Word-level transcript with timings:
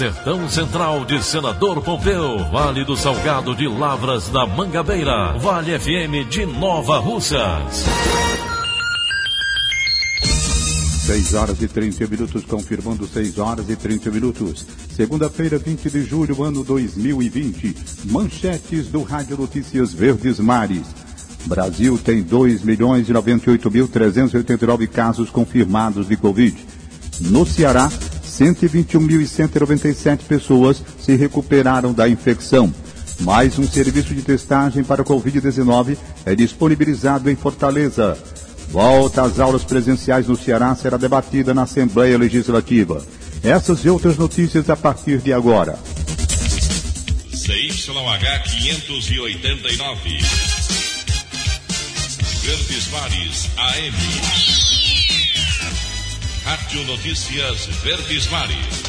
Sertão 0.00 0.48
Central 0.48 1.04
de 1.04 1.22
Senador 1.22 1.82
Pompeu, 1.82 2.38
Vale 2.50 2.86
do 2.86 2.96
Salgado 2.96 3.54
de 3.54 3.68
Lavras 3.68 4.30
da 4.30 4.46
Mangabeira, 4.46 5.36
Vale 5.36 5.78
FM 5.78 6.26
de 6.26 6.46
Nova 6.46 6.98
Russas. 6.98 7.84
6 11.04 11.34
horas 11.34 11.60
e 11.60 11.68
30 11.68 12.06
minutos, 12.06 12.46
confirmando 12.46 13.06
6 13.06 13.38
horas 13.38 13.68
e 13.68 13.76
30 13.76 14.10
minutos. 14.10 14.64
Segunda-feira, 14.96 15.58
20 15.58 15.90
de 15.90 16.02
julho, 16.02 16.42
ano 16.42 16.64
2020. 16.64 17.76
Manchetes 18.06 18.86
do 18.86 19.02
Rádio 19.02 19.36
Notícias 19.36 19.92
Verdes 19.92 20.40
Mares. 20.40 20.86
Brasil 21.44 21.98
tem 21.98 22.22
2 22.22 22.62
milhões 22.62 23.10
e 23.10 23.12
98.389 23.12 24.88
casos 24.88 25.28
confirmados 25.28 26.08
de 26.08 26.16
Covid. 26.16 26.56
No 27.20 27.44
Ceará, 27.44 27.90
121.197 28.40 30.20
pessoas 30.26 30.82
se 30.98 31.14
recuperaram 31.14 31.92
da 31.92 32.08
infecção. 32.08 32.72
Mais 33.20 33.58
um 33.58 33.68
serviço 33.68 34.14
de 34.14 34.22
testagem 34.22 34.82
para 34.82 35.04
Covid-19 35.04 35.98
é 36.24 36.34
disponibilizado 36.34 37.28
em 37.28 37.36
Fortaleza. 37.36 38.16
Volta 38.70 39.22
às 39.22 39.38
aulas 39.38 39.62
presenciais 39.62 40.26
no 40.26 40.36
Ceará 40.36 40.74
será 40.74 40.96
debatida 40.96 41.52
na 41.52 41.64
Assembleia 41.64 42.16
Legislativa. 42.16 43.04
Essas 43.42 43.84
e 43.84 43.90
outras 43.90 44.16
notícias 44.16 44.70
a 44.70 44.76
partir 44.76 45.18
de 45.18 45.34
agora. 45.34 45.78
CYH 47.34 48.42
589. 48.58 50.18
Verdes 52.42 52.88
Mares 52.90 53.50
AM. 53.58 54.69
Rádio 56.50 56.84
Notícias 56.84 57.66
Verdes 57.80 58.28
Mares. 58.28 58.82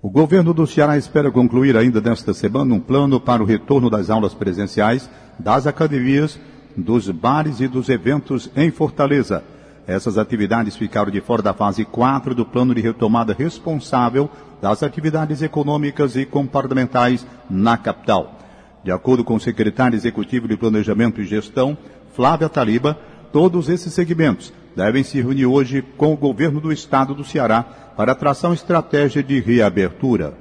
O 0.00 0.08
governo 0.08 0.54
do 0.54 0.66
Ceará 0.66 0.96
espera 0.96 1.30
concluir 1.30 1.76
ainda 1.76 2.00
nesta 2.00 2.32
semana 2.32 2.74
um 2.74 2.80
plano 2.80 3.20
para 3.20 3.42
o 3.42 3.44
retorno 3.44 3.90
das 3.90 4.08
aulas 4.08 4.32
presenciais, 4.32 5.10
das 5.38 5.66
academias, 5.66 6.40
dos 6.74 7.10
bares 7.10 7.60
e 7.60 7.68
dos 7.68 7.90
eventos 7.90 8.50
em 8.56 8.70
Fortaleza. 8.70 9.44
Essas 9.86 10.16
atividades 10.16 10.74
ficaram 10.74 11.10
de 11.10 11.20
fora 11.20 11.42
da 11.42 11.52
fase 11.52 11.84
4 11.84 12.34
do 12.34 12.46
plano 12.46 12.74
de 12.74 12.80
retomada 12.80 13.36
responsável 13.38 14.30
das 14.62 14.82
atividades 14.82 15.42
econômicas 15.42 16.16
e 16.16 16.24
comportamentais 16.24 17.26
na 17.50 17.76
capital. 17.76 18.40
De 18.82 18.90
acordo 18.90 19.22
com 19.22 19.34
o 19.34 19.40
secretário 19.40 19.96
executivo 19.96 20.48
de 20.48 20.56
Planejamento 20.56 21.20
e 21.20 21.26
Gestão, 21.26 21.76
Flávia 22.14 22.48
Taliba, 22.48 22.98
todos 23.30 23.68
esses 23.68 23.92
segmentos 23.92 24.50
devem 24.76 25.02
se 25.02 25.20
reunir 25.20 25.46
hoje 25.46 25.82
com 25.82 26.12
o 26.12 26.16
governo 26.16 26.60
do 26.60 26.72
estado 26.72 27.14
do 27.14 27.24
Ceará 27.24 27.64
para 27.96 28.14
traçar 28.14 28.50
uma 28.50 28.54
estratégia 28.54 29.22
de 29.22 29.40
reabertura. 29.40 30.34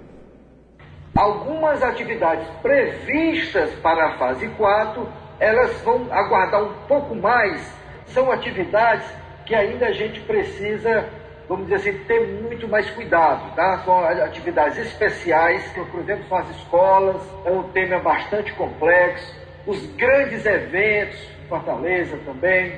Algumas 1.16 1.84
atividades 1.84 2.48
previstas 2.62 3.70
para 3.82 4.08
a 4.08 4.18
fase 4.18 4.48
4, 4.50 5.08
elas 5.40 5.80
vão 5.82 6.08
aguardar 6.12 6.64
um 6.64 6.74
pouco 6.88 7.16
mais. 7.16 7.62
São 8.08 8.32
atividades 8.32 9.06
que 9.46 9.54
ainda 9.54 9.88
a 9.88 9.92
gente 9.92 10.20
precisa, 10.22 11.08
vamos 11.48 11.66
dizer 11.66 11.76
assim, 11.76 12.04
ter 12.06 12.42
muito 12.42 12.68
mais 12.68 12.90
cuidado, 12.90 13.56
tá? 13.56 13.84
São 13.86 14.04
atividades 14.06 14.80
especiais, 14.80 15.64
por 15.92 16.00
exemplo, 16.00 16.26
são 16.28 16.38
as 16.38 16.50
escolas, 16.58 17.22
é 17.46 17.52
um 17.52 17.64
tema 17.70 18.00
bastante 18.00 18.52
complexo, 18.54 19.36
os 19.68 19.86
grandes 19.96 20.46
eventos, 20.46 21.20
Fortaleza 21.48 22.18
também, 22.26 22.74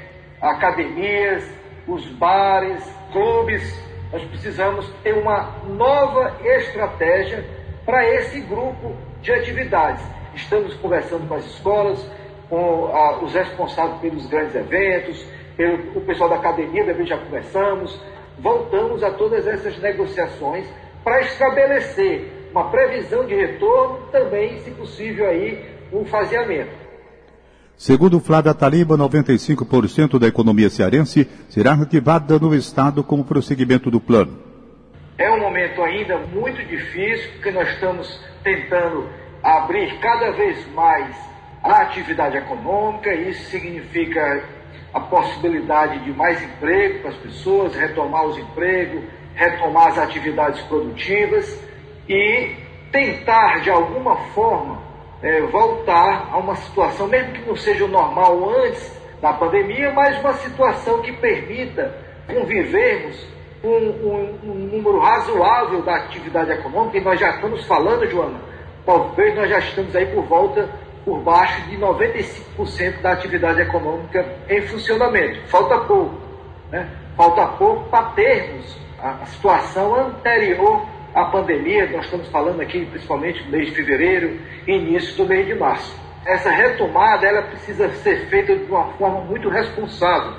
academias, 0.49 1.43
os 1.87 2.05
bares, 2.07 2.83
clubes. 3.11 3.83
Nós 4.11 4.23
precisamos 4.25 4.87
ter 5.03 5.13
uma 5.13 5.55
nova 5.67 6.35
estratégia 6.43 7.43
para 7.85 8.05
esse 8.15 8.39
grupo 8.41 8.95
de 9.21 9.31
atividades. 9.31 10.03
Estamos 10.33 10.73
conversando 10.75 11.27
com 11.27 11.35
as 11.35 11.45
escolas, 11.45 12.11
com 12.49 12.85
ah, 12.93 13.19
os 13.23 13.33
responsáveis 13.33 13.99
pelos 14.01 14.25
grandes 14.27 14.55
eventos, 14.55 15.25
pelo 15.57 15.97
o 15.97 16.01
pessoal 16.01 16.29
da 16.29 16.35
academia, 16.35 16.85
também 16.85 17.05
já 17.05 17.17
conversamos. 17.17 17.99
Voltamos 18.37 19.03
a 19.03 19.11
todas 19.11 19.47
essas 19.47 19.77
negociações 19.79 20.67
para 21.03 21.21
estabelecer 21.21 22.49
uma 22.51 22.69
previsão 22.69 23.25
de 23.25 23.35
retorno, 23.35 24.07
também, 24.11 24.59
se 24.59 24.71
possível, 24.71 25.27
aí, 25.27 25.63
um 25.91 26.05
faseamento. 26.05 26.84
Segundo 27.77 28.21
Flávia 28.21 28.53
Taliba, 28.53 28.97
95% 28.97 30.17
da 30.17 30.27
economia 30.27 30.69
cearense 30.69 31.27
será 31.49 31.73
reativada 31.73 32.39
no 32.39 32.55
Estado 32.55 33.03
com 33.03 33.19
o 33.19 33.23
prosseguimento 33.23 33.91
do 33.91 33.99
plano. 33.99 34.39
É 35.17 35.29
um 35.29 35.39
momento 35.39 35.81
ainda 35.81 36.17
muito 36.17 36.63
difícil, 36.65 37.31
porque 37.33 37.51
nós 37.51 37.69
estamos 37.69 38.19
tentando 38.43 39.09
abrir 39.43 39.99
cada 39.99 40.31
vez 40.31 40.65
mais 40.73 41.15
a 41.61 41.81
atividade 41.81 42.37
econômica, 42.37 43.13
isso 43.13 43.43
significa 43.49 44.43
a 44.93 44.99
possibilidade 45.01 46.03
de 46.05 46.13
mais 46.13 46.41
emprego 46.41 46.99
para 47.01 47.11
as 47.11 47.17
pessoas, 47.17 47.75
retomar 47.75 48.25
os 48.25 48.37
empregos, 48.37 49.03
retomar 49.33 49.87
as 49.87 49.97
atividades 49.97 50.61
produtivas 50.61 51.59
e 52.07 52.55
tentar, 52.91 53.61
de 53.61 53.69
alguma 53.69 54.15
forma, 54.33 54.81
é, 55.21 55.41
voltar 55.41 56.29
a 56.31 56.37
uma 56.37 56.55
situação, 56.55 57.07
mesmo 57.07 57.33
que 57.33 57.47
não 57.47 57.55
seja 57.55 57.85
o 57.85 57.87
normal 57.87 58.49
antes 58.49 58.95
da 59.21 59.33
pandemia, 59.33 59.91
mas 59.91 60.19
uma 60.19 60.33
situação 60.33 61.01
que 61.01 61.11
permita 61.13 61.95
convivermos 62.27 63.27
com 63.61 63.69
um, 63.69 64.39
um, 64.43 64.53
número 64.71 64.99
razoável 64.99 65.81
da 65.81 65.95
atividade 65.95 66.51
econômica, 66.51 66.97
e 66.97 67.01
nós 67.01 67.19
já 67.19 67.31
estamos 67.31 67.65
falando, 67.65 68.05
Joana, 68.07 68.39
talvez 68.85 69.35
nós 69.35 69.49
já 69.49 69.59
estamos 69.59 69.95
aí 69.95 70.05
por 70.07 70.23
volta, 70.25 70.69
por 71.03 71.19
baixo 71.21 71.61
de 71.69 71.77
95% 71.77 73.01
da 73.01 73.13
atividade 73.13 73.61
econômica 73.61 74.25
em 74.49 74.61
funcionamento. 74.61 75.47
Falta 75.47 75.79
pouco, 75.79 76.15
né? 76.71 76.87
Falta 77.15 77.47
pouco 77.47 77.89
para 77.89 78.09
termos 78.09 78.77
a 79.01 79.25
situação 79.25 79.95
anterior 79.95 80.85
a 81.15 81.23
pandemia, 81.23 81.89
nós 81.91 82.03
estamos 82.03 82.27
falando 82.27 82.59
aqui 82.59 82.85
principalmente 82.87 83.41
do 83.43 83.49
mês 83.49 83.69
de 83.69 83.75
fevereiro 83.75 84.37
e 84.67 84.71
início 84.73 85.15
do 85.15 85.25
mês 85.25 85.47
de 85.47 85.55
março. 85.55 85.97
Essa 86.25 86.51
retomada 86.51 87.25
ela 87.25 87.43
precisa 87.43 87.89
ser 87.93 88.27
feita 88.27 88.53
de 88.53 88.65
uma 88.65 88.91
forma 88.93 89.21
muito 89.21 89.47
responsável. 89.47 90.33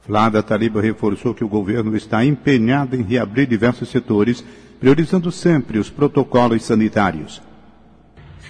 Flávia 0.00 0.42
Taliba 0.42 0.82
reforçou 0.82 1.32
que 1.32 1.44
o 1.44 1.48
governo 1.48 1.96
está 1.96 2.24
empenhado 2.24 2.96
em 2.96 3.02
reabrir 3.02 3.46
diversos 3.46 3.88
setores, 3.88 4.40
priorizando 4.80 5.30
sempre 5.30 5.78
os 5.78 5.88
protocolos 5.88 6.64
sanitários. 6.64 7.40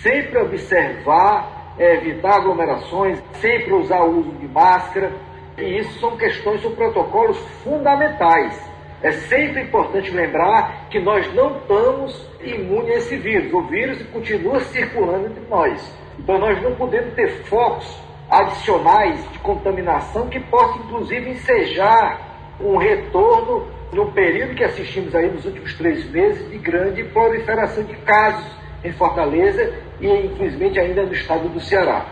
Sempre 0.02 0.38
observar, 0.38 1.74
evitar 1.78 2.36
aglomerações, 2.36 3.22
sempre 3.34 3.74
usar 3.74 4.00
o 4.00 4.20
uso 4.20 4.32
de 4.38 4.48
máscara, 4.48 5.12
e 5.58 5.78
isso 5.78 6.00
são 6.00 6.16
questões, 6.16 6.62
são 6.62 6.74
protocolos 6.74 7.36
fundamentais 7.62 8.75
é 9.06 9.12
sempre 9.12 9.62
importante 9.62 10.10
lembrar 10.10 10.88
que 10.90 10.98
nós 10.98 11.32
não 11.32 11.58
estamos 11.58 12.26
imunes 12.42 12.90
a 12.90 12.94
esse 12.94 13.16
vírus. 13.16 13.52
O 13.52 13.62
vírus 13.62 14.02
continua 14.12 14.58
circulando 14.60 15.26
entre 15.26 15.44
nós. 15.48 15.96
Então 16.18 16.38
nós 16.38 16.60
não 16.60 16.74
podemos 16.74 17.14
ter 17.14 17.44
focos 17.44 17.86
adicionais 18.28 19.30
de 19.30 19.38
contaminação 19.38 20.28
que 20.28 20.40
possam 20.40 20.82
inclusive 20.84 21.30
ensejar 21.30 22.56
um 22.60 22.76
retorno 22.76 23.68
no 23.92 24.10
período 24.10 24.56
que 24.56 24.64
assistimos 24.64 25.14
aí 25.14 25.30
nos 25.30 25.44
últimos 25.44 25.72
três 25.74 26.10
meses 26.10 26.50
de 26.50 26.58
grande 26.58 27.04
proliferação 27.04 27.84
de 27.84 27.94
casos 27.98 28.44
em 28.82 28.92
Fortaleza 28.92 29.72
e 30.00 30.08
infelizmente 30.08 30.80
ainda 30.80 31.06
no 31.06 31.12
estado 31.12 31.48
do 31.48 31.60
Ceará. 31.60 32.06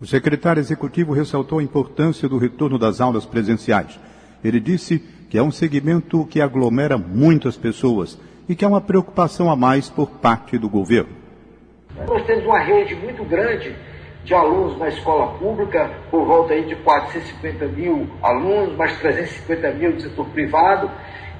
O 0.00 0.06
secretário 0.06 0.58
executivo 0.58 1.12
ressaltou 1.12 1.60
a 1.60 1.62
importância 1.62 2.28
do 2.28 2.38
retorno 2.38 2.76
das 2.76 3.00
aulas 3.00 3.24
presenciais. 3.24 4.00
Ele 4.42 4.58
disse 4.58 5.17
que 5.28 5.36
é 5.36 5.42
um 5.42 5.50
segmento 5.50 6.26
que 6.26 6.40
aglomera 6.40 6.96
muitas 6.96 7.56
pessoas 7.56 8.18
e 8.48 8.54
que 8.54 8.64
é 8.64 8.68
uma 8.68 8.80
preocupação 8.80 9.50
a 9.50 9.56
mais 9.56 9.90
por 9.90 10.08
parte 10.08 10.56
do 10.56 10.68
governo. 10.68 11.14
Nós 12.06 12.24
temos 12.24 12.44
uma 12.44 12.60
rede 12.60 12.94
muito 12.94 13.24
grande 13.24 13.74
de 14.24 14.34
alunos 14.34 14.78
na 14.78 14.88
escola 14.88 15.38
pública, 15.38 15.90
por 16.10 16.24
volta 16.26 16.52
aí 16.52 16.64
de 16.64 16.76
450 16.76 17.66
mil 17.66 18.06
alunos, 18.22 18.76
mais 18.76 18.98
350 18.98 19.70
mil 19.72 19.92
do 19.94 20.02
setor 20.02 20.26
privado. 20.28 20.90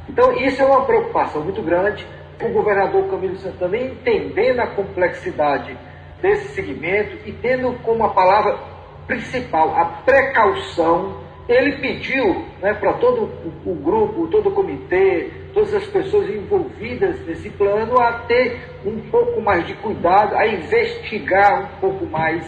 Então, 0.09 0.33
isso 0.33 0.63
é 0.63 0.65
uma 0.65 0.85
preocupação 0.85 1.43
muito 1.43 1.63
grande. 1.63 2.07
O 2.43 2.49
governador 2.51 3.09
Camilo 3.11 3.37
Santana, 3.37 3.77
entendendo 3.77 4.61
a 4.61 4.69
complexidade 4.69 5.77
desse 6.23 6.55
segmento 6.55 7.17
e 7.27 7.33
tendo 7.33 7.73
como 7.83 8.05
a 8.05 8.11
palavra 8.11 8.59
principal 9.07 9.77
a 9.77 9.85
precaução, 9.85 11.28
ele 11.49 11.73
pediu 11.79 12.45
né, 12.61 12.75
para 12.75 12.93
todo 12.95 13.31
o, 13.65 13.75
grupo, 13.75 14.29
todo 14.29 14.51
o 14.51 14.53
comitê, 14.53 15.31
todas 15.55 15.75
as 15.75 15.87
pessoas 15.87 16.29
envolvidas 16.29 17.19
nesse 17.27 17.49
plano 17.49 17.99
a 17.99 18.13
ter 18.27 18.61
um 18.85 19.01
pouco 19.11 19.41
mais 19.41 19.67
de 19.67 19.73
cuidado, 19.75 20.37
a 20.37 20.47
investigar 20.47 21.63
um 21.63 21.81
pouco 21.81 22.05
mais 22.05 22.45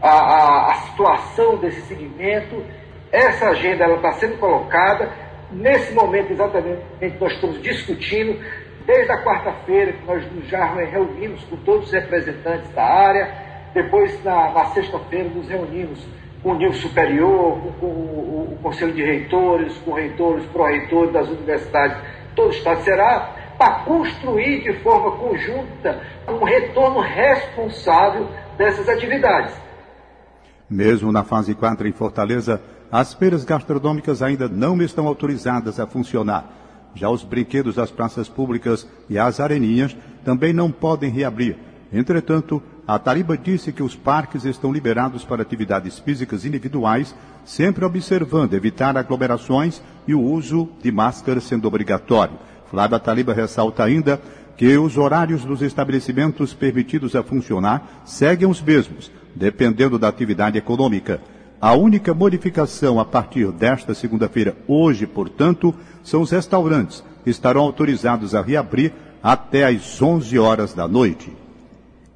a, 0.00 0.08
a, 0.08 0.70
a 0.70 0.74
situação 0.74 1.56
desse 1.56 1.80
segmento. 1.82 2.64
Essa 3.10 3.48
agenda 3.48 3.92
está 3.92 4.12
sendo 4.12 4.38
colocada. 4.38 5.10
Nesse 5.50 5.92
momento, 5.92 6.30
exatamente, 6.30 6.82
nós 7.20 7.32
estamos 7.32 7.60
discutindo. 7.60 8.38
Desde 8.86 9.10
a 9.10 9.24
quarta-feira, 9.24 9.92
que 9.94 10.04
nós 10.04 10.22
já 10.46 10.64
reunimos 10.74 11.42
com 11.44 11.56
todos 11.56 11.86
os 11.86 11.92
representantes 11.92 12.70
da 12.70 12.84
área. 12.84 13.34
Depois, 13.72 14.22
na, 14.22 14.52
na 14.52 14.66
sexta-feira, 14.66 15.28
nos 15.30 15.48
reunimos 15.48 16.06
com 16.44 16.50
o 16.52 16.58
nível 16.58 16.74
superior, 16.74 17.58
com, 17.58 17.72
com 17.72 17.86
o, 17.86 18.52
o, 18.52 18.58
Conselho 18.62 18.92
de 18.92 19.02
Reitores, 19.02 19.72
com 19.78 19.94
reitores, 19.94 20.44
pró-reitores 20.46 21.10
das 21.10 21.26
universidades, 21.26 21.96
todo 22.36 22.48
o 22.48 22.50
Estado 22.50 22.84
será 22.84 23.34
para 23.56 23.84
construir 23.84 24.62
de 24.62 24.74
forma 24.80 25.12
conjunta 25.12 26.02
um 26.28 26.44
retorno 26.44 27.00
responsável 27.00 28.28
dessas 28.58 28.88
atividades. 28.90 29.54
Mesmo 30.68 31.10
na 31.10 31.24
fase 31.24 31.54
4 31.54 31.88
em 31.88 31.92
Fortaleza, 31.92 32.60
as 32.92 33.14
feiras 33.14 33.42
gastronômicas 33.44 34.22
ainda 34.22 34.46
não 34.46 34.82
estão 34.82 35.06
autorizadas 35.06 35.80
a 35.80 35.86
funcionar. 35.86 36.44
Já 36.94 37.08
os 37.08 37.24
brinquedos 37.24 37.76
das 37.76 37.90
praças 37.90 38.28
públicas 38.28 38.86
e 39.08 39.18
as 39.18 39.40
areninhas 39.40 39.96
também 40.24 40.52
não 40.52 40.70
podem 40.70 41.10
reabrir. 41.10 41.56
Entretanto, 41.92 42.62
a 42.86 42.98
Tariba 42.98 43.36
disse 43.38 43.72
que 43.72 43.82
os 43.82 43.96
parques 43.96 44.44
estão 44.44 44.70
liberados 44.70 45.24
para 45.24 45.40
atividades 45.40 45.98
físicas 45.98 46.44
individuais, 46.44 47.14
sempre 47.44 47.84
observando 47.84 48.52
evitar 48.52 48.96
aglomerações 48.96 49.82
e 50.06 50.14
o 50.14 50.20
uso 50.20 50.68
de 50.82 50.92
máscara 50.92 51.40
sendo 51.40 51.66
obrigatório. 51.66 52.38
Flávia 52.70 52.98
Taliba 52.98 53.32
ressalta 53.32 53.82
ainda 53.82 54.20
que 54.56 54.76
os 54.76 54.98
horários 54.98 55.44
dos 55.44 55.62
estabelecimentos 55.62 56.52
permitidos 56.52 57.16
a 57.16 57.22
funcionar 57.22 58.02
seguem 58.04 58.48
os 58.48 58.60
mesmos, 58.60 59.10
dependendo 59.34 59.98
da 59.98 60.08
atividade 60.08 60.58
econômica. 60.58 61.20
A 61.60 61.72
única 61.72 62.12
modificação 62.12 63.00
a 63.00 63.04
partir 63.04 63.50
desta 63.50 63.94
segunda-feira, 63.94 64.54
hoje, 64.68 65.06
portanto, 65.06 65.74
são 66.02 66.20
os 66.20 66.30
restaurantes, 66.30 67.02
que 67.24 67.30
estarão 67.30 67.62
autorizados 67.62 68.34
a 68.34 68.42
reabrir 68.42 68.92
até 69.22 69.64
às 69.64 70.02
11 70.02 70.38
horas 70.38 70.74
da 70.74 70.86
noite. 70.86 71.43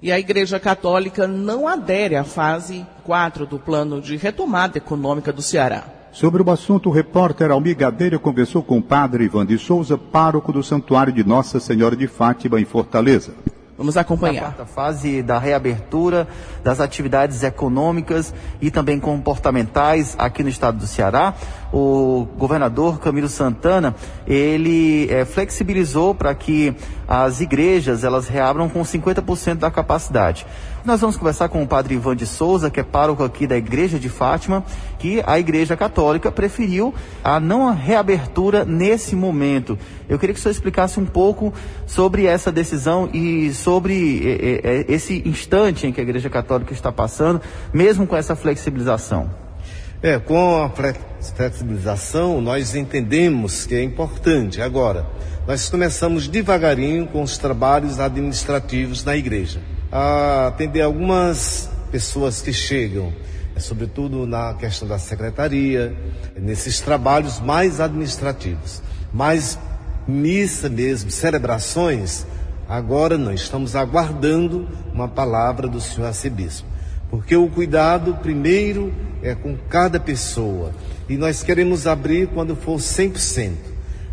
E 0.00 0.12
a 0.12 0.18
Igreja 0.18 0.60
Católica 0.60 1.26
não 1.26 1.66
adere 1.66 2.14
à 2.14 2.22
fase 2.22 2.86
4 3.04 3.46
do 3.46 3.58
plano 3.58 4.00
de 4.00 4.16
retomada 4.16 4.78
econômica 4.78 5.32
do 5.32 5.42
Ceará. 5.42 5.84
Sobre 6.12 6.40
o 6.40 6.50
assunto, 6.50 6.88
o 6.88 6.92
repórter 6.92 7.50
Almir 7.50 7.76
conversou 8.20 8.62
com 8.62 8.78
o 8.78 8.82
padre 8.82 9.24
Ivan 9.24 9.44
de 9.44 9.58
Souza, 9.58 9.98
pároco 9.98 10.52
do 10.52 10.62
Santuário 10.62 11.12
de 11.12 11.24
Nossa 11.24 11.58
Senhora 11.58 11.96
de 11.96 12.06
Fátima, 12.06 12.60
em 12.60 12.64
Fortaleza. 12.64 13.34
Vamos 13.78 13.96
acompanhar. 13.96 14.40
A 14.40 14.44
quarta 14.46 14.66
fase 14.66 15.22
da 15.22 15.38
reabertura 15.38 16.26
das 16.64 16.80
atividades 16.80 17.44
econômicas 17.44 18.34
e 18.60 18.72
também 18.72 18.98
comportamentais 18.98 20.16
aqui 20.18 20.42
no 20.42 20.48
estado 20.48 20.78
do 20.78 20.86
Ceará. 20.86 21.32
O 21.72 22.26
governador 22.36 22.98
Camilo 22.98 23.28
Santana, 23.28 23.94
ele 24.26 25.08
é, 25.12 25.24
flexibilizou 25.24 26.12
para 26.12 26.34
que 26.34 26.74
as 27.06 27.40
igrejas 27.40 28.02
elas 28.02 28.26
reabram 28.26 28.68
com 28.68 28.82
50% 28.82 29.58
da 29.58 29.70
capacidade. 29.70 30.44
Nós 30.88 31.02
vamos 31.02 31.18
conversar 31.18 31.50
com 31.50 31.62
o 31.62 31.66
padre 31.66 31.96
Ivan 31.96 32.16
de 32.16 32.24
Souza, 32.24 32.70
que 32.70 32.80
é 32.80 32.82
pároco 32.82 33.22
aqui 33.22 33.46
da 33.46 33.58
Igreja 33.58 33.98
de 33.98 34.08
Fátima, 34.08 34.64
que 34.98 35.22
a 35.26 35.38
Igreja 35.38 35.76
Católica 35.76 36.32
preferiu 36.32 36.94
a 37.22 37.38
não 37.38 37.70
reabertura 37.74 38.64
nesse 38.64 39.14
momento. 39.14 39.78
Eu 40.08 40.18
queria 40.18 40.32
que 40.32 40.40
o 40.40 40.42
senhor 40.42 40.52
explicasse 40.52 40.98
um 40.98 41.04
pouco 41.04 41.52
sobre 41.86 42.24
essa 42.24 42.50
decisão 42.50 43.06
e 43.12 43.52
sobre 43.52 44.22
eh, 44.24 44.60
eh, 44.64 44.84
esse 44.88 45.22
instante 45.28 45.86
em 45.86 45.92
que 45.92 46.00
a 46.00 46.02
Igreja 46.02 46.30
Católica 46.30 46.72
está 46.72 46.90
passando, 46.90 47.42
mesmo 47.70 48.06
com 48.06 48.16
essa 48.16 48.34
flexibilização. 48.34 49.30
É, 50.02 50.18
com 50.18 50.62
a 50.62 50.70
flexibilização, 51.36 52.40
nós 52.40 52.74
entendemos 52.74 53.66
que 53.66 53.74
é 53.74 53.82
importante. 53.82 54.62
Agora, 54.62 55.04
nós 55.46 55.68
começamos 55.68 56.28
devagarinho 56.28 57.06
com 57.08 57.20
os 57.20 57.36
trabalhos 57.36 58.00
administrativos 58.00 59.04
na 59.04 59.14
igreja 59.14 59.60
a 59.90 60.48
atender 60.48 60.82
algumas 60.82 61.68
pessoas 61.90 62.40
que 62.42 62.52
chegam, 62.52 63.12
é, 63.56 63.60
sobretudo 63.60 64.26
na 64.26 64.54
questão 64.54 64.86
da 64.86 64.98
secretaria, 64.98 65.96
nesses 66.36 66.80
trabalhos 66.80 67.40
mais 67.40 67.80
administrativos. 67.80 68.82
Mas 69.12 69.58
missa 70.06 70.68
mesmo, 70.68 71.10
celebrações, 71.10 72.26
agora 72.68 73.16
não, 73.16 73.32
estamos 73.32 73.74
aguardando 73.74 74.68
uma 74.92 75.08
palavra 75.08 75.68
do 75.68 75.80
senhor 75.80 76.06
arcebispo. 76.06 76.66
Porque 77.10 77.34
o 77.34 77.48
cuidado, 77.48 78.14
primeiro, 78.22 78.92
é 79.22 79.34
com 79.34 79.56
cada 79.68 79.98
pessoa. 79.98 80.72
E 81.08 81.16
nós 81.16 81.42
queremos 81.42 81.86
abrir 81.86 82.28
quando 82.28 82.54
for 82.54 82.76
100%. 82.76 83.52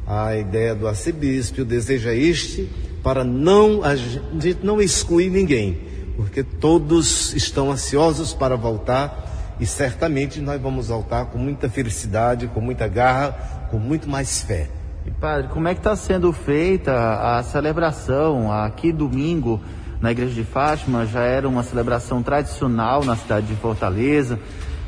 A 0.08 0.36
ideia 0.38 0.74
do 0.74 0.88
arcebispo, 0.88 1.62
o 1.62 1.66
desejo 1.66 2.08
é 2.08 2.16
este, 2.16 2.70
para 3.06 3.24
não 3.24 3.84
a 3.84 3.96
gente 3.96 4.58
não 4.64 4.82
excluir 4.82 5.30
ninguém, 5.30 5.78
porque 6.16 6.42
todos 6.42 7.36
estão 7.36 7.72
ansiosos 7.72 8.34
para 8.34 8.56
voltar 8.56 9.56
e 9.60 9.66
certamente 9.68 10.42
nós 10.42 10.60
vamos 10.60 10.88
voltar 10.88 11.28
com 11.28 11.38
muita 11.38 11.70
felicidade, 11.70 12.48
com 12.48 12.60
muita 12.60 12.88
garra, 12.88 13.68
com 13.70 13.78
muito 13.78 14.10
mais 14.10 14.42
fé. 14.42 14.70
E 15.06 15.12
padre, 15.12 15.50
como 15.50 15.68
é 15.68 15.76
que 15.76 15.82
está 15.82 15.96
sendo 15.96 16.34
feita 16.34 17.38
a 17.38 17.44
celebração 17.44 18.52
aqui 18.52 18.92
domingo 18.92 19.62
na 20.02 20.12
igreja 20.12 20.34
de 20.34 20.44
Fátima? 20.44 21.06
Já 21.06 21.22
era 21.22 21.48
uma 21.48 21.62
celebração 21.62 22.24
tradicional 22.24 23.06
na 23.06 23.16
cidade 23.16 23.46
de 23.46 23.56
Fortaleza. 23.56 24.40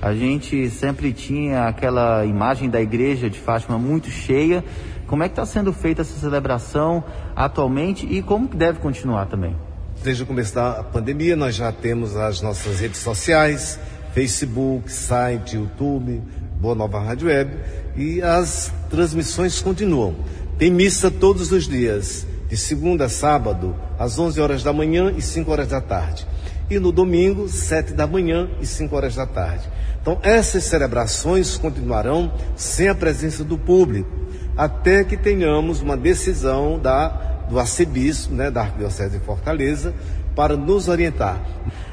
A 0.02 0.14
gente 0.14 0.70
sempre 0.70 1.12
tinha 1.12 1.68
aquela 1.68 2.26
imagem 2.26 2.70
da 2.70 2.80
igreja 2.80 3.30
de 3.30 3.40
Fátima 3.40 3.78
muito 3.78 4.10
cheia. 4.10 4.64
Como 5.08 5.24
é 5.24 5.28
que 5.28 5.34
está 5.34 5.46
sendo 5.46 5.74
feita 5.74 6.02
essa 6.02 6.20
celebração 6.20 7.04
atualmente 7.36 8.06
e 8.06 8.22
como 8.22 8.48
que 8.48 8.56
deve 8.56 8.80
continuar 8.80 9.26
também? 9.26 9.56
Desde 10.04 10.24
o 10.24 10.26
começo 10.26 10.54
da 10.54 10.84
pandemia, 10.84 11.36
nós 11.36 11.56
já 11.56 11.72
temos 11.72 12.16
as 12.16 12.42
nossas 12.42 12.80
redes 12.80 13.00
sociais, 13.00 13.80
Facebook, 14.14 14.92
site, 14.92 15.56
YouTube, 15.56 16.22
Boa 16.62 16.76
Nova 16.76 17.00
Rádio 17.00 17.28
Web 17.28 17.58
e 17.96 18.22
as 18.22 18.72
transmissões 18.90 19.60
continuam. 19.62 20.16
Tem 20.58 20.70
missa 20.72 21.10
todos 21.10 21.52
os 21.52 21.68
dias, 21.68 22.26
de 22.48 22.56
segunda 22.56 23.06
a 23.06 23.10
sábado, 23.10 23.76
às 23.98 24.18
11 24.18 24.40
horas 24.40 24.64
da 24.64 24.72
manhã 24.72 25.12
e 25.16 25.22
5 25.22 25.52
horas 25.52 25.68
da 25.70 25.82
tarde. 25.82 26.28
E 26.70 26.80
no 26.80 26.92
domingo, 26.92 27.48
7 27.48 27.94
da 27.94 28.06
manhã 28.06 28.50
e 28.62 28.66
5 28.66 28.96
horas 28.96 29.16
da 29.16 29.26
tarde. 29.26 29.68
Então, 30.02 30.20
essas 30.22 30.64
celebrações 30.64 31.58
continuarão 31.58 32.32
sem 32.56 32.88
a 32.88 32.96
presença 32.96 33.44
do 33.44 33.58
público 33.58 34.28
até 34.58 35.04
que 35.04 35.16
tenhamos 35.16 35.82
uma 35.82 35.96
decisão 35.96 36.80
da, 36.80 37.10
do 37.48 37.60
arcebispo, 37.60 38.34
né, 38.34 38.50
da 38.50 38.62
Arquidiocese 38.62 39.20
de 39.20 39.24
Fortaleza, 39.24 39.94
para 40.36 40.58
nos 40.58 40.88
orientar. 40.88 41.40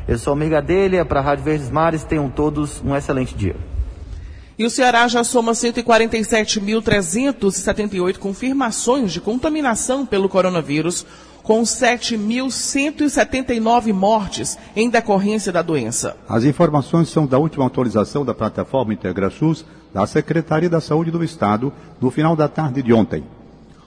Eu 0.09 0.17
sou 0.19 0.33
Amiga 0.33 0.63
Delha, 0.63 1.05
para 1.05 1.21
a 1.21 1.23
Rádio 1.23 1.45
Verdes 1.45 1.71
Mares, 1.71 2.05
tenham 2.05 2.31
todos 2.31 2.83
um 2.83 2.97
excelente 2.97 3.35
dia. 3.35 3.55
E 4.59 4.65
o 4.65 4.71
Ceará 4.71 5.07
já 5.09 5.23
soma 5.25 5.53
147.378 5.53 8.19
confirmações 8.19 9.13
de 9.13 9.21
contaminação 9.21 10.07
pelo 10.07 10.29
coronavírus, 10.29 11.05
com 11.45 11.63
7.179 11.63 13.93
mortes 13.93 14.59
em 14.75 14.91
decorrência 14.91 15.53
da 15.53 15.63
doença. 15.63 16.17
As 16.29 16.43
informações 16.45 17.09
são 17.11 17.25
da 17.27 17.39
última 17.39 17.67
atualização 17.67 18.25
da 18.25 18.35
plataforma 18.35 18.93
IntegraSUS 18.95 19.65
da 19.93 20.05
Secretaria 20.07 20.69
da 20.69 20.81
Saúde 20.81 21.13
do 21.13 21.23
Estado 21.23 21.73
no 22.01 22.11
final 22.11 22.35
da 22.35 22.49
tarde 22.49 22.83
de 22.83 22.93
ontem. 22.93 23.23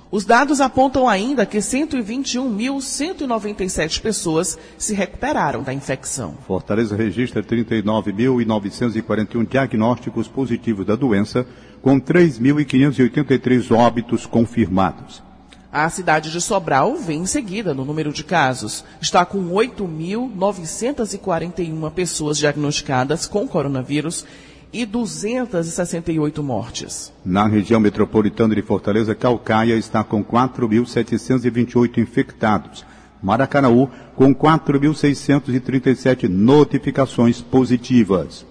Os 0.10 0.24
dados 0.24 0.62
apontam 0.62 1.10
ainda 1.10 1.46
que 1.46 1.58
121.197 1.58 4.00
pessoas 4.00 4.58
se 4.78 4.94
recuperaram 4.94 5.64
da 5.64 5.74
infecção. 5.74 6.36
Fortaleza 6.48 6.96
registra 6.96 7.44
39.941 7.44 9.46
diagnósticos 9.50 10.30
positivos 10.30 10.86
da 10.86 10.96
doença, 10.96 11.46
com 11.82 12.00
3.583 12.00 13.76
óbitos 13.76 14.26
confirmados. 14.26 15.27
A 15.72 15.90
cidade 15.90 16.30
de 16.32 16.40
Sobral 16.40 16.96
vem 16.96 17.22
em 17.22 17.26
seguida 17.26 17.74
no 17.74 17.84
número 17.84 18.14
de 18.14 18.24
casos. 18.24 18.86
Está 19.02 19.26
com 19.26 19.50
8.941 19.50 21.92
pessoas 21.92 22.38
diagnosticadas 22.38 23.26
com 23.26 23.48
coronavírus 23.48 24.24
e 24.72 24.86
268 24.86 26.42
mortes. 26.42 27.12
Na 27.24 27.46
região 27.48 27.80
metropolitana 27.80 28.56
de 28.56 28.62
Fortaleza, 28.62 29.16
Calcaia 29.16 29.76
está 29.76 30.04
com 30.04 30.24
4.728 30.24 31.98
infectados. 31.98 32.86
Maracanaú 33.22 33.90
com 34.16 34.34
4.637 34.34 36.30
notificações 36.30 37.42
positivas. 37.42 38.46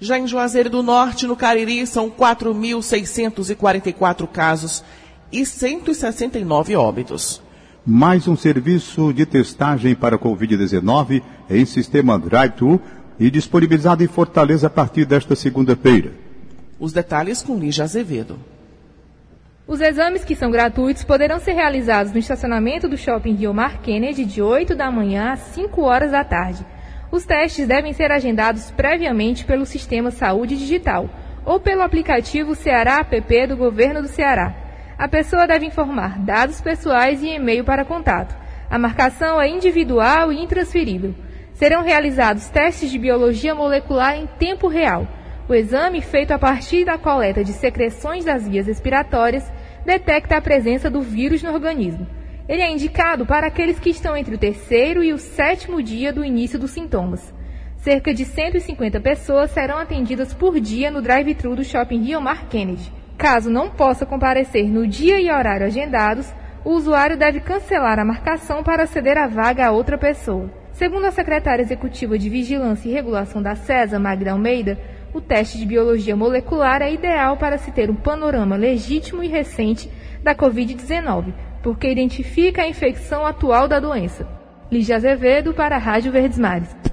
Já 0.00 0.18
em 0.18 0.26
Juazeiro 0.26 0.70
do 0.70 0.82
Norte, 0.82 1.26
no 1.26 1.36
Cariri, 1.36 1.86
são 1.86 2.10
4.644 2.10 4.26
casos 4.26 4.82
e 5.32 5.46
169 5.46 6.76
óbitos. 6.76 7.42
Mais 7.84 8.28
um 8.28 8.36
serviço 8.36 9.12
de 9.12 9.26
testagem 9.26 9.94
para 9.94 10.18
Covid-19 10.18 11.22
em 11.50 11.64
sistema 11.64 12.18
Drive-Thru 12.18 12.80
e 13.18 13.30
disponibilizado 13.30 14.04
em 14.04 14.06
Fortaleza 14.06 14.66
a 14.66 14.70
partir 14.70 15.04
desta 15.04 15.34
segunda-feira. 15.34 16.12
Os 16.78 16.92
detalhes 16.92 17.42
com 17.42 17.58
Lígia 17.58 17.84
Azevedo. 17.84 18.38
Os 19.66 19.80
exames 19.80 20.24
que 20.24 20.36
são 20.36 20.50
gratuitos 20.50 21.02
poderão 21.02 21.40
ser 21.40 21.52
realizados 21.52 22.12
no 22.12 22.18
estacionamento 22.18 22.88
do 22.88 22.96
Shopping 22.96 23.34
Rio 23.34 23.54
Mar 23.54 23.80
Kennedy 23.80 24.24
de 24.24 24.42
8 24.42 24.74
da 24.74 24.90
manhã 24.90 25.32
às 25.32 25.40
5 25.40 25.80
horas 25.82 26.10
da 26.10 26.22
tarde. 26.22 26.64
Os 27.10 27.24
testes 27.24 27.66
devem 27.66 27.92
ser 27.92 28.10
agendados 28.10 28.70
previamente 28.70 29.44
pelo 29.44 29.66
Sistema 29.66 30.10
Saúde 30.10 30.56
Digital 30.56 31.08
ou 31.44 31.58
pelo 31.58 31.82
aplicativo 31.82 32.54
Ceará 32.54 32.98
App 33.00 33.46
do 33.46 33.56
Governo 33.56 34.02
do 34.02 34.08
Ceará. 34.08 34.61
A 34.98 35.08
pessoa 35.08 35.46
deve 35.46 35.66
informar 35.66 36.18
dados 36.18 36.60
pessoais 36.60 37.22
e 37.22 37.28
e-mail 37.28 37.64
para 37.64 37.84
contato. 37.84 38.34
A 38.70 38.78
marcação 38.78 39.40
é 39.40 39.48
individual 39.48 40.32
e 40.32 40.42
intransferível. 40.42 41.14
Serão 41.54 41.82
realizados 41.82 42.48
testes 42.48 42.90
de 42.90 42.98
biologia 42.98 43.54
molecular 43.54 44.16
em 44.16 44.26
tempo 44.26 44.68
real. 44.68 45.06
O 45.48 45.54
exame, 45.54 46.00
feito 46.00 46.32
a 46.32 46.38
partir 46.38 46.84
da 46.84 46.96
coleta 46.96 47.42
de 47.44 47.52
secreções 47.52 48.24
das 48.24 48.48
vias 48.48 48.66
respiratórias, 48.66 49.50
detecta 49.84 50.36
a 50.36 50.40
presença 50.40 50.88
do 50.88 51.00
vírus 51.00 51.42
no 51.42 51.52
organismo. 51.52 52.06
Ele 52.48 52.62
é 52.62 52.70
indicado 52.70 53.26
para 53.26 53.46
aqueles 53.46 53.78
que 53.78 53.90
estão 53.90 54.16
entre 54.16 54.34
o 54.34 54.38
terceiro 54.38 55.02
e 55.02 55.12
o 55.12 55.18
sétimo 55.18 55.82
dia 55.82 56.12
do 56.12 56.24
início 56.24 56.58
dos 56.58 56.70
sintomas. 56.70 57.32
Cerca 57.76 58.14
de 58.14 58.24
150 58.24 59.00
pessoas 59.00 59.50
serão 59.50 59.76
atendidas 59.76 60.32
por 60.32 60.60
dia 60.60 60.90
no 60.90 61.02
drive-thru 61.02 61.56
do 61.56 61.64
Shopping 61.64 62.02
Rio 62.02 62.20
Mar 62.20 62.48
Kennedy. 62.48 63.01
Caso 63.22 63.48
não 63.48 63.70
possa 63.70 64.04
comparecer 64.04 64.68
no 64.68 64.84
dia 64.84 65.20
e 65.20 65.30
horário 65.30 65.64
agendados, 65.64 66.34
o 66.64 66.70
usuário 66.70 67.16
deve 67.16 67.38
cancelar 67.38 68.00
a 68.00 68.04
marcação 68.04 68.64
para 68.64 68.84
ceder 68.84 69.16
a 69.16 69.28
vaga 69.28 69.64
a 69.64 69.70
outra 69.70 69.96
pessoa. 69.96 70.50
Segundo 70.72 71.04
a 71.04 71.12
secretária 71.12 71.62
executiva 71.62 72.18
de 72.18 72.28
Vigilância 72.28 72.88
e 72.88 72.92
Regulação 72.92 73.40
da 73.40 73.54
CESA, 73.54 73.96
Magda 73.96 74.32
Almeida, 74.32 74.76
o 75.14 75.20
teste 75.20 75.56
de 75.56 75.64
biologia 75.64 76.16
molecular 76.16 76.82
é 76.82 76.92
ideal 76.92 77.36
para 77.36 77.58
se 77.58 77.70
ter 77.70 77.88
um 77.88 77.94
panorama 77.94 78.56
legítimo 78.56 79.22
e 79.22 79.28
recente 79.28 79.88
da 80.20 80.34
Covid-19, 80.34 81.32
porque 81.62 81.92
identifica 81.92 82.62
a 82.62 82.68
infecção 82.68 83.24
atual 83.24 83.68
da 83.68 83.78
doença. 83.78 84.26
Lígia 84.68 84.96
Azevedo 84.96 85.54
para 85.54 85.76
a 85.76 85.78
Rádio 85.78 86.10
Verdes 86.10 86.40
Mares. 86.40 86.91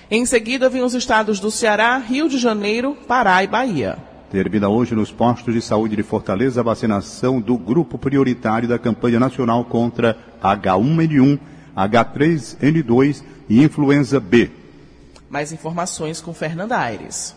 Em 0.09 0.25
seguida, 0.25 0.69
vêm 0.69 0.83
os 0.83 0.95
estados 0.95 1.41
do 1.41 1.51
Ceará, 1.51 1.99
Rio 1.99 2.29
de 2.29 2.39
Janeiro, 2.39 2.97
Pará 3.09 3.43
e 3.43 3.49
Bahia. 3.49 3.99
Termina 4.31 4.69
hoje 4.69 4.95
nos 4.95 5.11
postos 5.11 5.53
de 5.53 5.61
saúde 5.61 5.97
de 5.97 6.03
Fortaleza 6.03 6.61
a 6.61 6.65
vacinação 6.65 7.41
do 7.41 7.59
grupo 7.59 7.99
prioritário 7.99 8.69
da 8.69 8.79
campanha 8.79 9.19
nacional 9.19 9.65
contra 9.65 10.17
H1N1, 10.43 11.41
H3N2 11.77 13.25
e 13.49 13.63
influenza 13.63 14.19
B. 14.21 14.51
Mais 15.29 15.53
informações 15.53 16.21
com 16.21 16.33
Fernanda 16.33 16.77
Aires. 16.79 17.35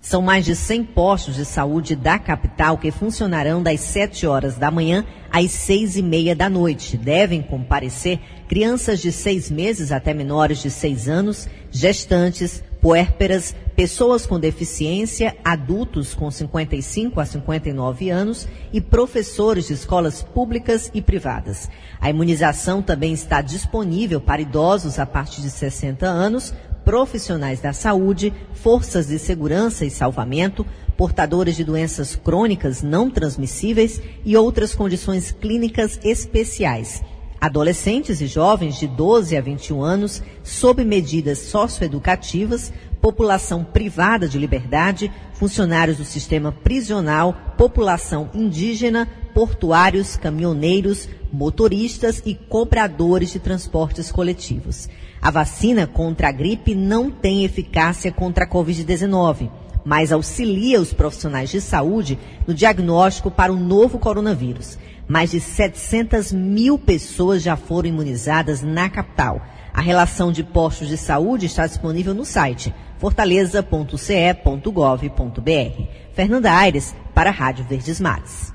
São 0.00 0.22
mais 0.22 0.44
de 0.44 0.54
100 0.54 0.84
postos 0.84 1.34
de 1.34 1.44
saúde 1.44 1.96
da 1.96 2.18
capital 2.18 2.78
que 2.78 2.92
funcionarão 2.92 3.62
das 3.62 3.80
7 3.80 4.26
horas 4.26 4.56
da 4.56 4.70
manhã 4.70 5.04
às 5.32 5.50
6 5.50 5.96
e 5.96 6.02
meia 6.02 6.36
da 6.36 6.48
noite. 6.48 6.96
Devem 6.96 7.42
comparecer 7.42 8.20
crianças 8.48 9.00
de 9.00 9.10
6 9.10 9.50
meses 9.50 9.90
até 9.90 10.14
menores 10.14 10.62
de 10.62 10.70
6 10.70 11.08
anos, 11.08 11.48
gestantes, 11.72 12.62
puérperas, 12.80 13.54
pessoas 13.74 14.26
com 14.26 14.38
deficiência, 14.38 15.36
adultos 15.44 16.14
com 16.14 16.30
55 16.30 17.20
a 17.20 17.24
59 17.24 18.10
anos 18.10 18.48
e 18.72 18.80
professores 18.80 19.66
de 19.66 19.74
escolas 19.74 20.22
públicas 20.22 20.90
e 20.94 21.02
privadas. 21.02 21.68
A 22.00 22.10
imunização 22.10 22.82
também 22.82 23.12
está 23.12 23.40
disponível 23.40 24.20
para 24.20 24.42
idosos 24.42 24.98
a 24.98 25.06
partir 25.06 25.42
de 25.42 25.50
60 25.50 26.06
anos, 26.06 26.54
profissionais 26.84 27.60
da 27.60 27.72
saúde, 27.72 28.32
forças 28.54 29.08
de 29.08 29.18
segurança 29.18 29.84
e 29.84 29.90
salvamento, 29.90 30.64
portadores 30.96 31.56
de 31.56 31.64
doenças 31.64 32.14
crônicas 32.16 32.82
não 32.82 33.10
transmissíveis 33.10 34.00
e 34.24 34.36
outras 34.36 34.74
condições 34.74 35.32
clínicas 35.32 35.98
especiais 36.04 37.02
adolescentes 37.46 38.20
e 38.20 38.26
jovens 38.26 38.78
de 38.78 38.86
12 38.86 39.36
a 39.36 39.40
21 39.40 39.82
anos 39.82 40.22
sob 40.42 40.84
medidas 40.84 41.38
socioeducativas, 41.38 42.72
população 43.00 43.64
privada 43.64 44.28
de 44.28 44.38
liberdade, 44.38 45.10
funcionários 45.34 45.98
do 45.98 46.04
sistema 46.04 46.50
prisional, 46.50 47.34
população 47.56 48.30
indígena, 48.34 49.08
portuários, 49.32 50.16
caminhoneiros, 50.16 51.08
motoristas 51.32 52.22
e 52.24 52.34
cobradores 52.34 53.32
de 53.32 53.38
transportes 53.38 54.10
coletivos. 54.10 54.88
A 55.20 55.30
vacina 55.30 55.86
contra 55.86 56.28
a 56.28 56.32
gripe 56.32 56.74
não 56.74 57.10
tem 57.10 57.44
eficácia 57.44 58.10
contra 58.10 58.44
a 58.44 58.48
Covid-19, 58.48 59.50
mas 59.84 60.10
auxilia 60.10 60.80
os 60.80 60.92
profissionais 60.92 61.50
de 61.50 61.60
saúde 61.60 62.18
no 62.46 62.52
diagnóstico 62.52 63.30
para 63.30 63.52
o 63.52 63.56
novo 63.56 63.98
coronavírus. 63.98 64.76
Mais 65.08 65.30
de 65.30 65.40
700 65.40 66.32
mil 66.32 66.78
pessoas 66.78 67.42
já 67.42 67.56
foram 67.56 67.88
imunizadas 67.88 68.62
na 68.62 68.90
capital. 68.90 69.40
A 69.72 69.80
relação 69.80 70.32
de 70.32 70.42
postos 70.42 70.88
de 70.88 70.96
saúde 70.96 71.46
está 71.46 71.66
disponível 71.66 72.14
no 72.14 72.24
site 72.24 72.74
fortaleza.ce.gov.br. 72.98 75.82
Fernanda 76.14 76.50
Aires, 76.50 76.94
para 77.14 77.30
a 77.30 77.32
Rádio 77.32 77.64
Verdes 77.68 78.00
Mares. 78.00 78.52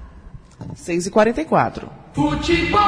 6h44. 0.75 1.84
Futebol. 2.13 2.81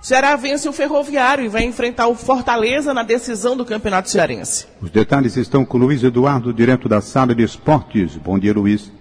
Ceará 0.00 0.36
vence 0.36 0.68
o 0.68 0.72
Ferroviário 0.72 1.44
e 1.44 1.48
vai 1.48 1.64
enfrentar 1.64 2.06
o 2.06 2.14
Fortaleza 2.14 2.94
na 2.94 3.02
decisão 3.02 3.56
do 3.56 3.64
Campeonato 3.64 4.08
Cearense. 4.08 4.66
Os 4.80 4.90
detalhes 4.90 5.36
estão 5.36 5.64
com 5.64 5.76
Luiz 5.76 6.04
Eduardo, 6.04 6.54
direto 6.54 6.88
da 6.88 7.00
sala 7.00 7.34
de 7.34 7.42
esportes. 7.42 8.16
Bom 8.16 8.38
dia, 8.38 8.54
Luiz. 8.54 8.92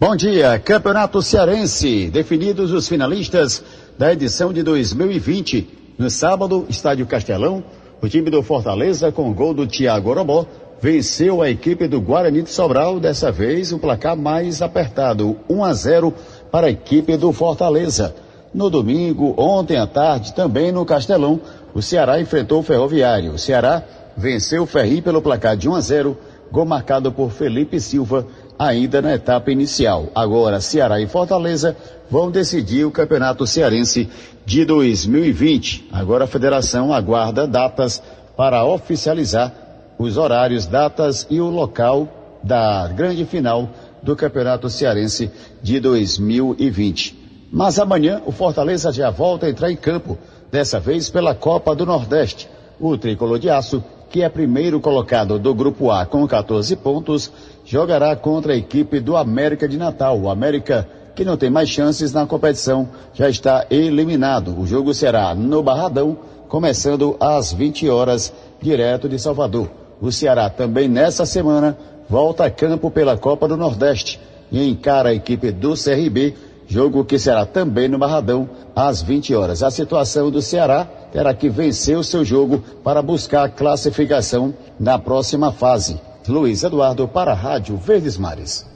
Bom 0.00 0.14
dia, 0.14 0.56
Campeonato 0.60 1.20
Cearense. 1.20 2.08
Definidos 2.08 2.70
os 2.70 2.86
finalistas 2.86 3.64
da 3.98 4.12
edição 4.12 4.52
de 4.52 4.62
2020. 4.62 5.96
No 5.98 6.08
sábado, 6.08 6.66
Estádio 6.68 7.04
Castelão, 7.04 7.64
o 8.00 8.08
time 8.08 8.30
do 8.30 8.40
Fortaleza, 8.40 9.10
com 9.10 9.34
gol 9.34 9.52
do 9.52 9.66
Thiago 9.66 10.10
Orobó, 10.10 10.46
venceu 10.80 11.42
a 11.42 11.50
equipe 11.50 11.88
do 11.88 12.00
Guarani 12.00 12.42
de 12.42 12.50
Sobral, 12.50 13.00
dessa 13.00 13.32
vez 13.32 13.72
o 13.72 13.78
placar 13.80 14.16
mais 14.16 14.62
apertado, 14.62 15.36
1 15.50 15.64
a 15.64 15.74
0 15.74 16.14
para 16.48 16.68
a 16.68 16.70
equipe 16.70 17.16
do 17.16 17.32
Fortaleza. 17.32 18.14
No 18.54 18.70
domingo, 18.70 19.34
ontem 19.36 19.78
à 19.78 19.86
tarde, 19.88 20.32
também 20.32 20.70
no 20.70 20.86
Castelão, 20.86 21.40
o 21.74 21.82
Ceará 21.82 22.20
enfrentou 22.20 22.60
o 22.60 22.62
Ferroviário. 22.62 23.32
O 23.32 23.38
Ceará 23.38 23.82
venceu 24.16 24.62
o 24.62 24.66
Ferri 24.66 25.02
pelo 25.02 25.20
placar 25.20 25.56
de 25.56 25.68
1 25.68 25.74
a 25.74 25.80
0, 25.80 26.16
gol 26.52 26.64
marcado 26.64 27.10
por 27.10 27.32
Felipe 27.32 27.80
Silva 27.80 28.24
ainda 28.58 29.00
na 29.00 29.14
etapa 29.14 29.50
inicial. 29.50 30.08
Agora, 30.14 30.60
Ceará 30.60 31.00
e 31.00 31.06
Fortaleza 31.06 31.76
vão 32.10 32.30
decidir 32.30 32.84
o 32.84 32.90
Campeonato 32.90 33.46
Cearense 33.46 34.08
de 34.44 34.64
2020. 34.64 35.88
Agora 35.92 36.24
a 36.24 36.28
federação 36.28 36.92
aguarda 36.92 37.46
datas 37.46 38.02
para 38.36 38.64
oficializar 38.64 39.52
os 39.98 40.16
horários, 40.16 40.66
datas 40.66 41.26
e 41.28 41.40
o 41.40 41.50
local 41.50 42.08
da 42.42 42.88
grande 42.88 43.24
final 43.24 43.68
do 44.02 44.16
Campeonato 44.16 44.70
Cearense 44.70 45.30
de 45.62 45.80
2020. 45.80 47.18
Mas 47.50 47.78
amanhã 47.78 48.22
o 48.26 48.32
Fortaleza 48.32 48.92
já 48.92 49.10
volta 49.10 49.46
a 49.46 49.50
entrar 49.50 49.70
em 49.70 49.76
campo, 49.76 50.18
dessa 50.50 50.78
vez 50.78 51.10
pela 51.10 51.34
Copa 51.34 51.74
do 51.74 51.84
Nordeste. 51.84 52.48
O 52.80 52.96
tricolor 52.96 53.38
de 53.38 53.50
aço, 53.50 53.82
que 54.10 54.22
é 54.22 54.28
primeiro 54.28 54.80
colocado 54.80 55.38
do 55.38 55.54
Grupo 55.54 55.90
A 55.90 56.06
com 56.06 56.26
14 56.26 56.74
pontos, 56.76 57.30
jogará 57.64 58.16
contra 58.16 58.52
a 58.52 58.56
equipe 58.56 59.00
do 59.00 59.16
América 59.16 59.68
de 59.68 59.76
Natal. 59.76 60.18
O 60.18 60.30
América, 60.30 60.88
que 61.14 61.24
não 61.24 61.36
tem 61.36 61.50
mais 61.50 61.68
chances 61.68 62.12
na 62.12 62.26
competição, 62.26 62.88
já 63.12 63.28
está 63.28 63.66
eliminado. 63.70 64.58
O 64.58 64.66
jogo 64.66 64.94
será 64.94 65.34
no 65.34 65.62
Barradão, 65.62 66.16
começando 66.48 67.16
às 67.20 67.52
20 67.52 67.88
horas, 67.90 68.32
direto 68.60 69.08
de 69.08 69.18
Salvador. 69.18 69.70
O 70.00 70.10
Ceará 70.10 70.48
também 70.48 70.88
nessa 70.88 71.26
semana 71.26 71.76
volta 72.08 72.44
a 72.44 72.50
campo 72.50 72.90
pela 72.90 73.18
Copa 73.18 73.46
do 73.46 73.56
Nordeste 73.56 74.18
e 74.50 74.66
encara 74.66 75.10
a 75.10 75.14
equipe 75.14 75.52
do 75.52 75.74
CRB, 75.74 76.34
jogo 76.68 77.04
que 77.04 77.18
será 77.18 77.46
também 77.46 77.88
no 77.88 77.98
Barradão, 77.98 78.48
às 78.76 79.00
20 79.00 79.34
horas. 79.34 79.62
A 79.62 79.70
situação 79.70 80.30
do 80.30 80.42
Ceará 80.42 80.86
terá 81.10 81.32
que 81.32 81.48
vencer 81.48 81.96
o 81.96 82.04
seu 82.04 82.24
jogo 82.24 82.60
para 82.84 83.00
buscar 83.00 83.44
a 83.44 83.48
classificação 83.48 84.54
na 84.78 84.98
próxima 84.98 85.50
fase. 85.50 85.98
Luiz 86.28 86.62
Eduardo 86.62 87.08
para 87.08 87.32
a 87.32 87.34
Rádio 87.34 87.78
Verdes 87.78 88.18
Mares. 88.18 88.66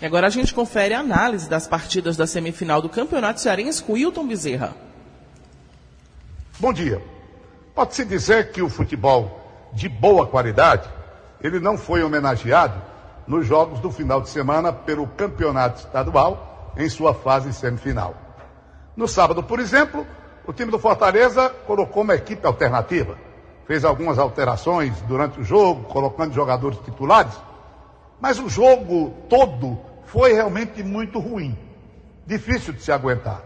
E 0.00 0.06
agora 0.06 0.26
a 0.26 0.30
gente 0.30 0.54
confere 0.54 0.94
a 0.94 1.00
análise 1.00 1.46
das 1.46 1.68
partidas 1.68 2.16
da 2.16 2.26
semifinal 2.26 2.80
do 2.80 2.88
Campeonato 2.88 3.38
Cearense 3.38 3.82
com 3.82 3.92
Wilton 3.92 4.26
Bezerra. 4.26 4.74
Bom 6.58 6.72
dia. 6.72 7.02
Pode-se 7.74 8.06
dizer 8.06 8.50
que 8.50 8.62
o 8.62 8.70
futebol 8.70 9.38
de 9.74 9.90
boa 9.90 10.26
qualidade, 10.26 10.88
ele 11.42 11.60
não 11.60 11.76
foi 11.76 12.02
homenageado 12.02 12.80
nos 13.26 13.46
jogos 13.46 13.78
do 13.78 13.90
final 13.90 14.22
de 14.22 14.30
semana 14.30 14.72
pelo 14.72 15.06
Campeonato 15.06 15.80
Estadual 15.80 16.49
em 16.76 16.88
sua 16.88 17.14
fase 17.14 17.52
semifinal. 17.52 18.14
No 18.96 19.06
sábado, 19.08 19.42
por 19.42 19.60
exemplo, 19.60 20.06
o 20.46 20.52
time 20.52 20.70
do 20.70 20.78
Fortaleza 20.78 21.48
colocou 21.66 22.02
uma 22.02 22.14
equipe 22.14 22.46
alternativa 22.46 23.16
fez 23.70 23.84
algumas 23.84 24.18
alterações 24.18 25.00
durante 25.02 25.38
o 25.38 25.44
jogo, 25.44 25.84
colocando 25.84 26.34
jogadores 26.34 26.76
titulares, 26.80 27.32
mas 28.20 28.40
o 28.40 28.48
jogo 28.48 29.14
todo 29.28 29.78
foi 30.06 30.32
realmente 30.32 30.82
muito 30.82 31.20
ruim, 31.20 31.56
difícil 32.26 32.72
de 32.72 32.82
se 32.82 32.90
aguentar. 32.90 33.40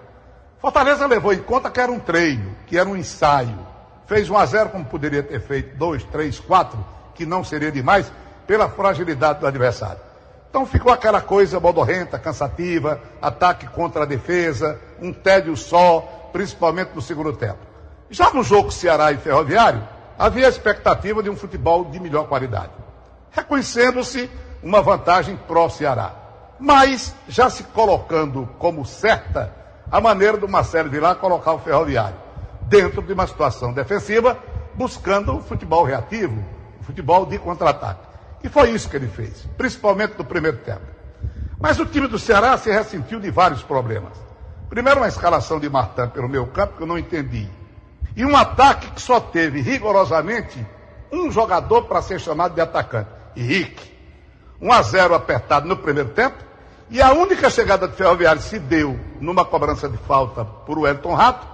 Fortaleza 0.59 1.07
levou 1.07 1.31
em 1.35 1.43
conta 1.43 1.71
que 1.71 1.79
era 1.79 1.93
um 1.93 2.01
treino, 2.01 2.57
que 2.67 2.79
era 2.79 2.89
um 2.89 2.97
ensaio. 2.97 3.59
Fez 4.07 4.31
1 4.31 4.39
a 4.39 4.47
0 4.47 4.71
como 4.71 4.87
poderia 4.87 5.23
ter 5.23 5.43
feito 5.43 5.77
2, 5.77 6.05
3, 6.05 6.41
4, 6.41 6.83
que 7.15 7.27
não 7.27 7.45
seria 7.45 7.71
demais, 7.71 8.11
pela 8.47 8.67
fragilidade 8.71 9.41
do 9.41 9.47
adversário. 9.47 10.01
Então 10.55 10.65
ficou 10.65 10.93
aquela 10.93 11.21
coisa 11.21 11.59
modorrenta, 11.59 12.17
cansativa, 12.17 13.01
ataque 13.21 13.67
contra 13.67 14.05
a 14.05 14.07
defesa, 14.07 14.81
um 15.03 15.13
tédio 15.13 15.57
só, 15.57 16.31
principalmente 16.33 16.93
no 16.95 17.03
segundo 17.03 17.33
tempo. 17.33 17.59
Já 18.09 18.31
no 18.31 18.45
jogo 18.45 18.71
Ceará 18.71 19.11
e 19.11 19.17
Ferroviário, 19.17 19.83
havia 20.17 20.47
a 20.47 20.49
expectativa 20.49 21.25
de 21.25 21.29
um 21.29 21.35
futebol 21.35 21.87
de 21.87 21.99
melhor 21.99 22.29
qualidade, 22.29 22.71
reconhecendo-se 23.33 24.31
uma 24.63 24.81
vantagem 24.81 25.37
pró-Ceará, 25.37 26.15
mas 26.61 27.13
já 27.27 27.51
se 27.51 27.65
colocando 27.65 28.49
como 28.57 28.87
certa 28.87 29.53
a 29.91 30.01
maneira 30.01 30.37
do 30.37 30.49
Marcelo 30.49 30.89
Vilar 30.89 31.17
colocar 31.17 31.53
o 31.55 31.59
ferroviário 31.59 32.17
dentro 32.69 33.03
de 33.03 33.13
uma 33.13 33.27
situação 33.27 33.73
defensiva, 33.73 34.39
buscando 34.75 35.37
o 35.37 35.43
futebol 35.43 35.83
reativo, 35.83 36.45
o 36.81 36.85
futebol 36.85 37.27
de 37.27 37.41
contra-ataque. 37.41 38.14
E 38.45 38.49
foi 38.51 38.73
isso 38.73 38.91
que 38.91 38.97
ele 38.97 39.09
fez, 39.09 39.49
principalmente 39.57 40.17
no 40.19 40.25
primeiro 40.25 40.59
tempo. 40.59 40.83
Mas 41.59 41.81
o 41.81 41.87
time 41.87 42.07
do 42.07 42.19
Ceará 42.19 42.59
se 42.59 42.71
ressentiu 42.71 43.19
de 43.19 43.31
vários 43.31 43.63
problemas. 43.63 44.13
Primeiro, 44.69 45.01
uma 45.01 45.09
escalação 45.09 45.59
de 45.59 45.71
Martin 45.71 46.09
pelo 46.09 46.29
meio 46.29 46.47
campo 46.49 46.77
que 46.77 46.83
eu 46.83 46.87
não 46.87 46.99
entendi. 46.99 47.49
E 48.15 48.23
um 48.23 48.37
ataque 48.37 48.91
que 48.91 49.01
só 49.01 49.19
teve 49.19 49.63
rigorosamente 49.63 50.65
um 51.11 51.31
jogador 51.31 51.85
para 51.85 52.03
ser 52.03 52.21
chamado 52.21 52.55
de 52.55 52.61
atacante, 52.61 53.09
Henrique. 53.35 53.95
1 54.61 54.73
a 54.73 54.83
0 54.83 55.15
apertado 55.15 55.67
no 55.67 55.79
primeiro 55.79 56.11
tempo. 56.11 56.37
E 56.91 57.01
a 57.01 57.13
única 57.15 57.49
chegada 57.49 57.89
de 57.89 57.97
Ferroviário 57.97 58.43
se 58.43 58.59
deu 58.59 59.01
numa 59.21 59.45
cobrança 59.45 59.89
de 59.89 59.97
falta 59.97 60.45
por 60.45 60.79
Wellington 60.79 61.15
Rato, 61.15 61.47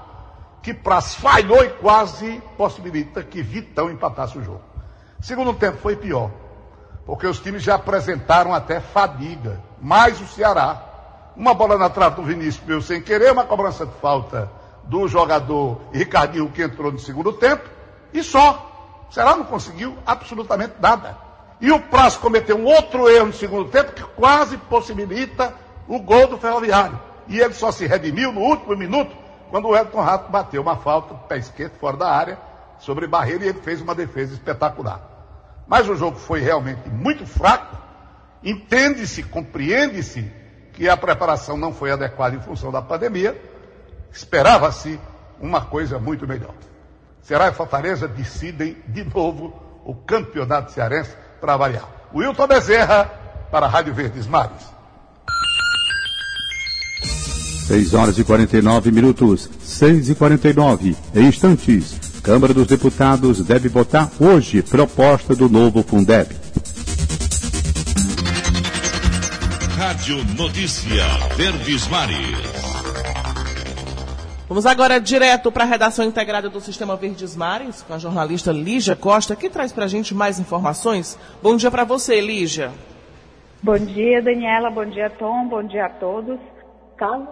que 0.61 0.75
Praz 0.75 1.15
falhou 1.15 1.63
e 1.65 1.69
quase 1.69 2.43
possibilita 2.57 3.23
que 3.23 3.43
Vitão 3.43 3.89
empatasse 3.89 4.37
o 4.37 4.43
jogo. 4.43 4.63
Segundo 5.21 5.55
tempo 5.55 5.79
foi 5.79 5.95
pior, 5.95 6.31
porque 7.05 7.27
os 7.27 7.41
times 7.41 7.63
já 7.63 7.75
apresentaram 7.75 8.55
até 8.55 8.81
fadiga, 8.81 9.61
mais 9.81 10.21
o 10.21 10.27
Ceará. 10.27 10.87
Uma 11.37 11.55
bola 11.55 11.79
na 11.79 11.89
trave 11.89 12.17
do 12.17 12.23
Vinícius 12.23 12.67
meu 12.67 12.83
sem 12.83 13.01
querer, 13.01 13.33
uma 13.33 13.45
cobrança 13.45 13.87
de 13.87 13.93
falta 14.01 14.51
do 14.85 15.07
jogador 15.09 15.81
Ricardinho 15.93 16.51
que 16.51 16.63
entrou 16.63 16.93
no 16.93 16.99
segundo 16.99 17.33
tempo 17.33 17.69
e 18.13 18.23
só. 18.23 18.67
O 19.09 19.13
Ceará 19.13 19.37
não 19.37 19.45
conseguiu 19.45 19.97
absolutamente 20.07 20.75
nada. 20.81 21.17
E 21.61 21.71
o 21.71 21.81
Prazo 21.81 22.21
cometeu 22.21 22.57
um 22.57 22.65
outro 22.65 23.09
erro 23.09 23.27
no 23.27 23.33
segundo 23.33 23.71
tempo 23.71 23.93
que 23.93 24.03
quase 24.03 24.57
possibilita 24.57 25.53
o 25.89 25.99
gol 25.99 26.27
do 26.29 26.39
Ferroviário. 26.39 26.99
E 27.29 27.39
ele 27.39 27.55
só 27.55 27.71
se 27.71 27.87
redimiu 27.87 28.33
no 28.33 28.41
último 28.41 28.77
minuto 28.77 29.15
quando 29.51 29.69
o 29.69 29.77
Elton 29.77 30.01
Rato 30.01 30.31
bateu 30.31 30.63
uma 30.63 30.77
falta, 30.77 31.15
pé 31.29 31.39
esquerdo, 31.39 31.73
fora 31.79 31.97
da 31.97 32.11
área, 32.11 32.39
sobre 32.79 33.07
barreira 33.07 33.45
e 33.45 33.49
ele 33.49 33.61
fez 33.61 33.81
uma 33.81 33.95
defesa 33.95 34.33
espetacular. 34.33 35.10
Mas 35.71 35.89
o 35.89 35.97
jogo 35.97 36.19
foi 36.19 36.41
realmente 36.41 36.87
muito 36.91 37.25
fraco. 37.25 37.79
Entende-se, 38.45 39.23
compreende-se 39.23 40.31
que 40.75 40.87
a 40.87 40.97
preparação 40.99 41.57
não 41.57 41.73
foi 41.73 41.91
adequada 41.91 42.37
em 42.37 42.41
função 42.41 42.71
da 42.71 42.83
pandemia 42.83 43.41
Esperava-se 44.13 44.99
uma 45.41 45.61
coisa 45.61 45.99
muito 45.99 46.27
melhor. 46.27 46.55
Será 47.23 47.49
e 47.49 47.53
Fortaleza 47.53 48.09
decidem 48.09 48.77
de 48.89 49.05
novo 49.05 49.55
o 49.85 49.95
campeonato 49.95 50.73
cearense 50.73 51.13
para 51.41 51.57
variar. 51.57 51.89
Wilton 52.15 52.47
Bezerra, 52.47 53.05
para 53.51 53.67
a 53.67 53.69
Rádio 53.69 53.95
Verdes 53.95 54.27
Mares. 54.27 54.69
6 57.67 57.95
horas 57.95 58.19
e 58.19 58.25
49 58.25 58.91
minutos, 58.91 59.49
6 59.63 60.11
e 60.11 60.15
49. 60.17 60.97
Em 61.15 61.27
instantes, 61.27 62.10
Câmara 62.23 62.53
dos 62.53 62.67
Deputados 62.67 63.43
deve 63.47 63.69
votar 63.69 64.11
hoje 64.21 64.63
proposta 64.63 65.35
do 65.35 65.49
novo 65.49 65.83
Fundeb. 65.83 66.29
Rádio 69.79 70.23
Notícia 70.37 71.03
Verdes 71.37 71.89
Mares. 71.89 72.61
Vamos 74.47 74.67
agora 74.67 75.01
direto 75.01 75.51
para 75.51 75.65
a 75.65 75.67
redação 75.67 76.05
integrada 76.05 76.51
do 76.51 76.61
Sistema 76.61 76.95
Verdes 76.95 77.35
Mares, 77.35 77.83
com 77.83 77.95
a 77.95 77.99
jornalista 77.99 78.53
Lígia 78.53 78.95
Costa, 78.95 79.35
que 79.35 79.49
traz 79.49 79.73
para 79.73 79.87
a 79.87 79.89
gente 79.89 80.15
mais 80.15 80.39
informações. 80.39 81.19
Bom 81.43 81.57
dia 81.57 81.71
para 81.71 81.85
você, 81.85 82.21
Lígia. 82.21 82.71
Bom 83.63 83.79
dia, 83.79 84.21
Daniela. 84.21 84.69
Bom 84.69 84.85
dia, 84.85 85.09
Tom. 85.09 85.49
Bom 85.49 85.63
dia 85.63 85.87
a 85.87 85.91
todos. 85.91 86.39
Casos 86.99 87.29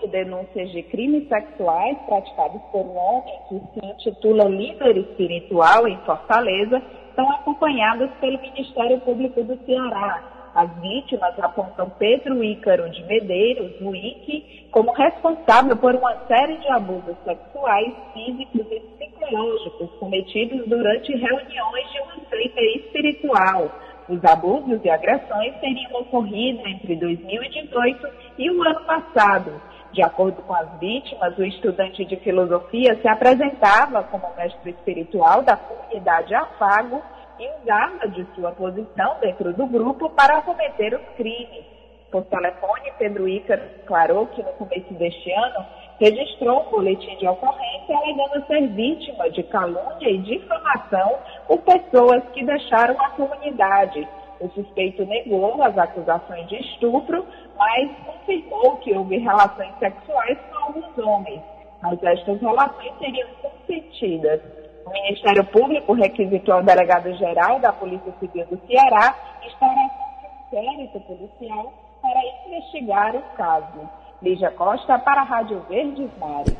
de 0.00 0.08
denúncias 0.08 0.70
de 0.72 0.82
crimes 0.84 1.28
sexuais 1.28 1.96
praticados 2.06 2.60
por 2.72 2.80
um 2.80 2.96
homem 2.96 3.34
que 3.48 3.60
se 3.72 3.86
intitula 3.86 4.44
líder 4.44 4.96
espiritual 4.96 5.86
em 5.86 5.96
Fortaleza 5.98 6.82
são 7.14 7.30
acompanhados 7.30 8.10
pelo 8.20 8.40
Ministério 8.40 9.00
Público 9.00 9.42
do 9.42 9.56
Ceará 9.64 10.40
as 10.54 10.68
vítimas 10.80 11.38
apontam 11.38 11.88
Pedro 11.90 12.42
Ícaro 12.42 12.90
de 12.90 13.04
Medeiros, 13.04 13.80
no 13.80 13.94
IC, 13.94 14.68
como 14.72 14.92
responsável 14.92 15.76
por 15.76 15.94
uma 15.94 16.26
série 16.26 16.56
de 16.56 16.68
abusos 16.68 17.16
sexuais, 17.24 17.92
físicos 18.12 18.66
e 18.70 18.80
psicológicos 18.80 19.90
cometidos 20.00 20.66
durante 20.66 21.12
reuniões 21.12 21.92
de 21.92 22.00
uma 22.00 22.28
seita 22.28 22.60
espiritual. 22.60 23.70
Os 24.10 24.24
abusos 24.24 24.84
e 24.84 24.90
agressões 24.90 25.54
teriam 25.60 26.00
ocorrido 26.00 26.66
entre 26.66 26.96
2018 26.96 28.08
e 28.38 28.50
o 28.50 28.60
ano 28.60 28.84
passado. 28.84 29.62
De 29.92 30.02
acordo 30.02 30.42
com 30.42 30.52
as 30.52 30.68
vítimas, 30.80 31.38
o 31.38 31.44
estudante 31.44 32.04
de 32.04 32.16
filosofia 32.16 32.98
se 33.00 33.06
apresentava 33.06 34.02
como 34.02 34.34
mestre 34.36 34.70
espiritual 34.70 35.42
da 35.42 35.56
comunidade 35.56 36.34
Afago 36.34 37.00
e 37.38 37.48
usava 37.62 38.08
de 38.08 38.26
sua 38.34 38.50
posição 38.50 39.16
dentro 39.20 39.52
do 39.52 39.64
grupo 39.66 40.10
para 40.10 40.42
cometer 40.42 40.92
os 40.92 41.16
crimes. 41.16 41.64
Por 42.10 42.24
telefone, 42.24 42.92
Pedro 42.98 43.28
Ícaro 43.28 43.62
declarou 43.76 44.26
que 44.26 44.42
no 44.42 44.52
começo 44.54 44.92
deste 44.94 45.30
ano 45.30 45.64
registrou 46.00 46.62
um 46.62 46.70
boletim 46.70 47.14
de 47.18 47.28
ocorrência 47.28 47.96
alegando 47.96 48.46
ser 48.46 48.66
vítima 48.68 49.30
de 49.30 49.42
calúnia 49.44 50.10
e 50.10 50.18
difamação 50.18 51.18
por 51.46 51.58
pessoas 51.58 52.24
que 52.32 52.44
deixaram 52.44 52.98
a 52.98 53.10
comunidade. 53.10 54.08
O 54.40 54.48
suspeito 54.48 55.04
negou 55.04 55.62
as 55.62 55.76
acusações 55.76 56.48
de 56.48 56.56
estupro, 56.56 57.26
mas 57.58 57.90
confirmou 58.06 58.78
que 58.78 58.96
houve 58.96 59.18
relações 59.18 59.72
sexuais 59.78 60.38
com 60.50 60.58
alguns 60.64 60.98
homens, 60.98 61.42
mas 61.82 62.02
estas 62.02 62.40
relações 62.40 62.92
seriam 62.98 63.28
consentidas. 63.42 64.40
O 64.86 64.90
Ministério 64.90 65.44
Público 65.44 65.92
requisitou 65.92 66.54
ao 66.54 66.62
delegado-geral 66.62 67.60
da 67.60 67.70
Polícia 67.70 68.12
Civil 68.18 68.46
do 68.46 68.58
Ceará 68.66 69.14
instauração 69.46 70.10
de 70.20 70.56
inquérito 70.56 71.00
policial 71.00 71.72
para 72.00 72.20
investigar 72.46 73.14
o 73.14 73.22
caso. 73.36 73.88
Lígia 74.22 74.50
Costa 74.50 74.98
para 74.98 75.22
a 75.22 75.24
Rádio 75.24 75.62
Verdes 75.66 76.10
Mares. 76.18 76.54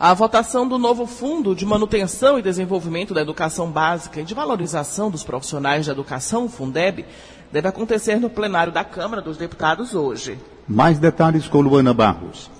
A 0.00 0.12
votação 0.14 0.66
do 0.66 0.76
novo 0.76 1.06
Fundo 1.06 1.54
de 1.54 1.64
Manutenção 1.64 2.38
e 2.38 2.42
Desenvolvimento 2.42 3.14
da 3.14 3.20
Educação 3.20 3.70
Básica 3.70 4.20
e 4.20 4.24
de 4.24 4.34
Valorização 4.34 5.10
dos 5.10 5.22
Profissionais 5.22 5.86
da 5.86 5.92
Educação, 5.92 6.48
Fundeb, 6.48 7.04
deve 7.52 7.68
acontecer 7.68 8.16
no 8.16 8.28
plenário 8.28 8.72
da 8.72 8.82
Câmara 8.82 9.22
dos 9.22 9.36
Deputados 9.36 9.94
hoje. 9.94 10.38
Mais 10.68 10.98
detalhes 10.98 11.46
com 11.46 11.60
Luana 11.60 11.94
Barros. 11.94 12.50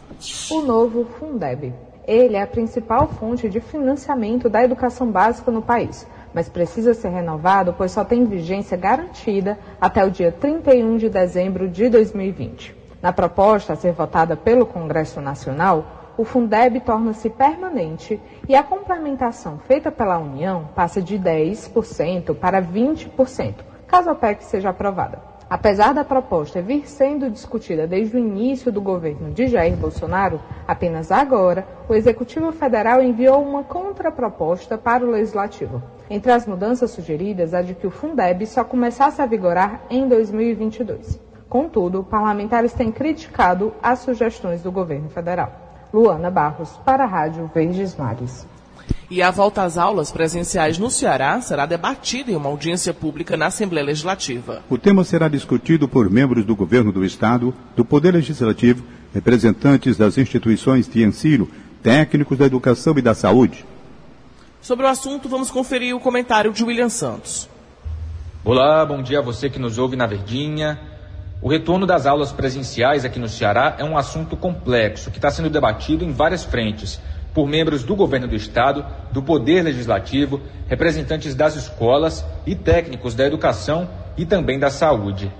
O 0.50 0.62
novo 0.62 1.04
Fundeb. 1.18 1.74
Ele 2.06 2.36
é 2.36 2.42
a 2.42 2.46
principal 2.46 3.08
fonte 3.08 3.48
de 3.48 3.60
financiamento 3.60 4.48
da 4.48 4.62
educação 4.62 5.10
básica 5.10 5.50
no 5.50 5.62
país, 5.62 6.06
mas 6.32 6.48
precisa 6.48 6.94
ser 6.94 7.08
renovado, 7.08 7.74
pois 7.76 7.90
só 7.90 8.04
tem 8.04 8.24
vigência 8.24 8.76
garantida 8.76 9.58
até 9.80 10.04
o 10.04 10.10
dia 10.10 10.30
31 10.30 10.96
de 10.96 11.08
dezembro 11.08 11.68
de 11.68 11.88
2020. 11.88 12.77
Na 13.00 13.12
proposta 13.12 13.74
a 13.74 13.76
ser 13.76 13.92
votada 13.92 14.36
pelo 14.36 14.66
Congresso 14.66 15.20
Nacional, 15.20 15.84
o 16.16 16.24
Fundeb 16.24 16.80
torna-se 16.80 17.30
permanente 17.30 18.20
e 18.48 18.56
a 18.56 18.62
complementação 18.62 19.58
feita 19.58 19.92
pela 19.92 20.18
União 20.18 20.68
passa 20.74 21.00
de 21.00 21.16
10% 21.16 22.34
para 22.34 22.60
20%, 22.60 23.54
caso 23.86 24.10
a 24.10 24.16
PEC 24.16 24.42
seja 24.42 24.70
aprovada. 24.70 25.22
Apesar 25.48 25.94
da 25.94 26.04
proposta 26.04 26.60
vir 26.60 26.86
sendo 26.86 27.30
discutida 27.30 27.86
desde 27.86 28.16
o 28.16 28.18
início 28.18 28.70
do 28.70 28.82
governo 28.82 29.30
de 29.30 29.46
Jair 29.46 29.76
Bolsonaro, 29.76 30.40
apenas 30.66 31.10
agora 31.12 31.66
o 31.88 31.94
Executivo 31.94 32.52
Federal 32.52 33.00
enviou 33.00 33.40
uma 33.40 33.62
contraproposta 33.62 34.76
para 34.76 35.06
o 35.06 35.10
Legislativo. 35.10 35.80
Entre 36.10 36.32
as 36.32 36.46
mudanças 36.46 36.90
sugeridas, 36.90 37.54
a 37.54 37.62
de 37.62 37.74
que 37.74 37.86
o 37.86 37.90
Fundeb 37.90 38.44
só 38.44 38.62
começasse 38.64 39.22
a 39.22 39.26
vigorar 39.26 39.82
em 39.88 40.06
2022. 40.06 41.27
Contudo, 41.48 42.04
parlamentares 42.04 42.74
têm 42.74 42.92
criticado 42.92 43.72
as 43.82 44.00
sugestões 44.00 44.62
do 44.62 44.70
governo 44.70 45.08
federal. 45.08 45.88
Luana 45.92 46.30
Barros, 46.30 46.68
para 46.84 47.04
a 47.04 47.06
Rádio 47.06 47.50
Verdes 47.54 47.96
Mares. 47.96 48.46
E 49.10 49.22
a 49.22 49.30
volta 49.30 49.62
às 49.62 49.78
aulas 49.78 50.12
presenciais 50.12 50.78
no 50.78 50.90
Ceará 50.90 51.40
será 51.40 51.64
debatida 51.64 52.30
em 52.30 52.36
uma 52.36 52.50
audiência 52.50 52.92
pública 52.92 53.38
na 53.38 53.46
Assembleia 53.46 53.86
Legislativa. 53.86 54.62
O 54.68 54.76
tema 54.76 55.02
será 55.02 55.28
discutido 55.28 55.88
por 55.88 56.10
membros 56.10 56.44
do 56.44 56.54
governo 56.54 56.92
do 56.92 57.02
Estado, 57.02 57.54
do 57.74 57.86
Poder 57.86 58.12
Legislativo, 58.12 58.84
representantes 59.14 59.96
das 59.96 60.18
instituições 60.18 60.86
de 60.86 61.02
ensino, 61.02 61.48
técnicos 61.82 62.36
da 62.36 62.44
educação 62.44 62.98
e 62.98 63.02
da 63.02 63.14
saúde. 63.14 63.64
Sobre 64.60 64.84
o 64.84 64.88
assunto, 64.88 65.26
vamos 65.30 65.50
conferir 65.50 65.96
o 65.96 66.00
comentário 66.00 66.52
de 66.52 66.62
William 66.62 66.90
Santos. 66.90 67.48
Olá, 68.44 68.84
bom 68.84 69.02
dia 69.02 69.20
a 69.20 69.22
você 69.22 69.48
que 69.48 69.58
nos 69.58 69.78
ouve 69.78 69.96
na 69.96 70.06
Verdinha. 70.06 70.97
O 71.40 71.48
retorno 71.48 71.86
das 71.86 72.04
aulas 72.04 72.32
presenciais 72.32 73.04
aqui 73.04 73.20
no 73.20 73.28
Ceará 73.28 73.76
é 73.78 73.84
um 73.84 73.96
assunto 73.96 74.36
complexo 74.36 75.08
que 75.08 75.18
está 75.18 75.30
sendo 75.30 75.48
debatido 75.48 76.04
em 76.04 76.10
várias 76.10 76.42
frentes 76.42 77.00
por 77.32 77.46
membros 77.46 77.84
do 77.84 77.94
governo 77.94 78.26
do 78.26 78.34
estado, 78.34 78.84
do 79.12 79.22
poder 79.22 79.62
legislativo, 79.62 80.40
representantes 80.66 81.36
das 81.36 81.54
escolas 81.54 82.24
e 82.44 82.56
técnicos 82.56 83.14
da 83.14 83.24
educação 83.24 83.88
e 84.16 84.26
também 84.26 84.58
da 84.58 84.68
saúde. 84.68 85.32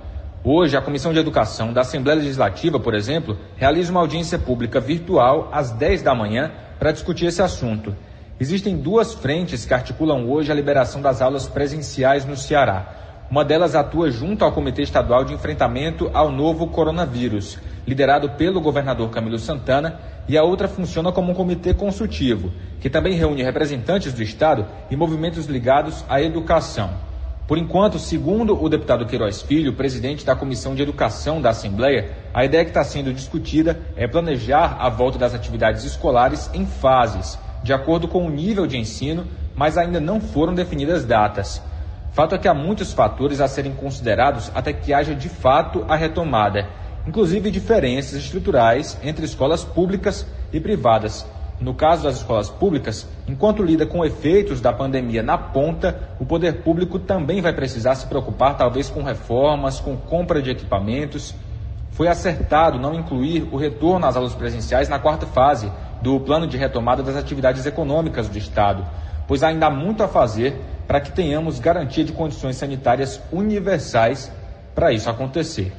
Hoje, 0.45 0.77
a 0.77 0.81
Comissão 0.81 1.13
de 1.13 1.19
Educação 1.19 1.73
da 1.73 1.81
Assembleia 1.81 2.21
Legislativa, 2.21 2.79
por 2.79 2.95
exemplo, 2.95 3.37
realiza 3.57 3.91
uma 3.91 3.99
audiência 3.99 4.39
pública 4.39 4.79
virtual 4.79 5.49
às 5.53 5.73
10 5.73 6.03
da 6.03 6.15
manhã 6.15 6.53
para 6.79 6.93
discutir 6.93 7.27
esse 7.27 7.43
assunto. 7.43 7.93
Existem 8.39 8.77
duas 8.77 9.15
frentes 9.15 9.67
que 9.67 9.75
articulam 9.75 10.31
hoje 10.31 10.53
a 10.53 10.55
liberação 10.55 11.03
das 11.03 11.21
aulas 11.21 11.49
presenciais 11.49 12.25
no 12.25 12.37
Ceará. 12.37 13.08
Uma 13.31 13.45
delas 13.45 13.75
atua 13.75 14.11
junto 14.11 14.43
ao 14.43 14.53
Comitê 14.53 14.81
Estadual 14.81 15.23
de 15.23 15.35
Enfrentamento 15.35 16.11
ao 16.15 16.33
Novo 16.33 16.67
Coronavírus, 16.69 17.59
liderado 17.87 18.31
pelo 18.31 18.59
governador 18.59 19.11
Camilo 19.11 19.39
Santana, 19.39 20.01
e 20.27 20.39
a 20.39 20.43
outra 20.43 20.67
funciona 20.67 21.13
como 21.13 21.33
um 21.33 21.35
comitê 21.35 21.75
consultivo, 21.75 22.51
que 22.81 22.89
também 22.89 23.13
reúne 23.13 23.43
representantes 23.43 24.15
do 24.15 24.23
Estado 24.23 24.67
e 24.91 24.97
movimentos 24.97 25.45
ligados 25.45 26.07
à 26.09 26.23
educação. 26.23 26.91
Por 27.47 27.59
enquanto, 27.59 27.99
segundo 27.99 28.63
o 28.63 28.67
deputado 28.67 29.05
Queiroz 29.05 29.43
Filho, 29.43 29.75
presidente 29.75 30.25
da 30.25 30.35
Comissão 30.35 30.75
de 30.75 30.83
Educação 30.83 31.39
da 31.39 31.51
Assembleia, 31.51 32.13
a 32.33 32.47
ideia 32.47 32.65
que 32.65 32.71
está 32.71 32.83
sendo 32.83 33.13
discutida 33.13 33.79
é 33.95 34.09
planejar 34.09 34.79
a 34.81 34.89
volta 34.89 35.19
das 35.19 35.35
atividades 35.35 35.85
escolares 35.85 36.51
em 36.55 36.65
fases, 36.65 37.39
de 37.63 37.75
acordo 37.75 38.09
com 38.09 38.27
o 38.27 38.31
nível 38.31 38.67
de 38.67 38.79
ensino, 38.79 39.27
mas 39.55 39.77
ainda 39.77 40.01
não 40.01 40.19
foram 40.19 40.55
definidas 40.55 41.05
datas. 41.05 41.61
Fato 42.13 42.35
é 42.35 42.39
que 42.39 42.49
há 42.49 42.55
muitos 42.55 42.93
fatores 42.93 43.41
a 43.41 43.49
serem 43.49 43.73
considerados 43.73 44.51
até 44.55 44.73
que 44.73 44.93
haja 44.93 45.15
de 45.15 45.29
fato 45.29 45.85
a 45.89 45.95
retomada, 45.95 46.67
inclusive 47.07 47.51
diferenças 47.51 48.15
estruturais 48.15 48.99
entre 49.03 49.25
escolas 49.25 49.65
públicas 49.65 50.27
e 50.53 50.59
privadas. 50.59 51.27
No 51.61 51.75
caso 51.75 52.05
das 52.05 52.19
escolas 52.19 52.49
públicas, 52.49 53.09
enquanto 53.27 53.65
lida 53.65 53.85
com 53.85 54.05
efeitos 54.05 54.61
da 54.61 54.73
pandemia 54.73 55.25
na 55.25 55.37
ponta, 55.37 55.99
o 56.21 56.25
poder 56.25 56.63
público 56.63 57.01
também 57.01 57.41
vai 57.41 57.53
precisar 57.53 57.97
se 57.97 58.07
preocupar, 58.07 58.57
talvez, 58.57 58.89
com 58.89 59.03
reformas, 59.03 59.81
com 59.81 59.97
compra 59.97 60.41
de 60.41 60.51
equipamentos. 60.51 61.35
Foi 61.91 62.07
acertado 62.07 62.79
não 62.79 62.95
incluir 62.95 63.49
o 63.51 63.57
retorno 63.57 64.07
às 64.07 64.17
aulas 64.17 64.35
presenciais 64.35 64.89
na 64.89 65.01
quarta 65.01 65.27
fase 65.27 65.71
do 66.01 66.21
plano 66.21 66.47
de 66.47 66.57
retomada 66.57 67.03
das 67.03 67.17
atividades 67.17 67.67
econômicas 67.67 68.29
do 68.29 68.39
Estado, 68.39 68.87
pois 69.27 69.43
ainda 69.43 69.67
há 69.67 69.71
muito 69.71 70.05
a 70.05 70.09
fazer 70.09 70.63
para 70.89 71.03
que 71.03 71.13
tenhamos 71.13 71.61
garantia 71.61 72.03
de 72.03 72.13
condições 72.13 72.57
sanitárias 72.57 73.21
universais 73.31 74.33
para 74.75 74.91
isso 74.91 75.11
acontecer. 75.11 75.71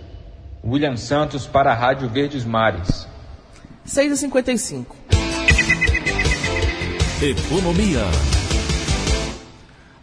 William 0.64 0.96
Santos 0.96 1.48
para 1.48 1.72
a 1.72 1.74
Rádio 1.74 2.08
Verdes 2.08 2.46
Mares. 2.46 3.08
6h55. 3.88 4.86
Economia. 7.24 8.02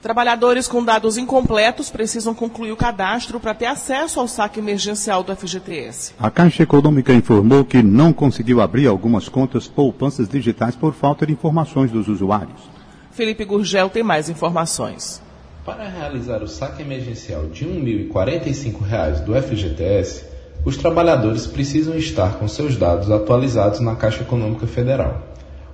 Trabalhadores 0.02 0.66
com 0.66 0.84
dados 0.84 1.16
incompletos 1.16 1.88
precisam 1.88 2.34
concluir 2.34 2.72
o 2.72 2.76
cadastro 2.76 3.38
para 3.38 3.54
ter 3.54 3.66
acesso 3.66 4.18
ao 4.18 4.26
saque 4.26 4.58
emergencial 4.58 5.22
do 5.22 5.34
FGTS. 5.34 6.14
A 6.18 6.30
Caixa 6.30 6.64
Econômica 6.64 7.12
informou 7.12 7.64
que 7.64 7.82
não 7.82 8.12
conseguiu 8.12 8.60
abrir 8.60 8.86
algumas 8.88 9.28
contas 9.28 9.68
poupanças 9.68 10.28
digitais 10.28 10.74
por 10.74 10.94
falta 10.94 11.26
de 11.26 11.32
informações 11.32 11.90
dos 11.90 12.08
usuários. 12.08 12.75
Felipe 13.16 13.46
Gurgel 13.46 13.88
tem 13.88 14.02
mais 14.02 14.28
informações. 14.28 15.22
Para 15.64 15.88
realizar 15.88 16.42
o 16.42 16.46
saque 16.46 16.82
emergencial 16.82 17.46
de 17.46 17.64
R$ 17.64 18.10
1.045 18.12 19.24
do 19.24 19.34
FGTS, 19.34 20.22
os 20.66 20.76
trabalhadores 20.76 21.46
precisam 21.46 21.96
estar 21.96 22.38
com 22.38 22.46
seus 22.46 22.76
dados 22.76 23.10
atualizados 23.10 23.80
na 23.80 23.96
Caixa 23.96 24.20
Econômica 24.20 24.66
Federal. 24.66 25.22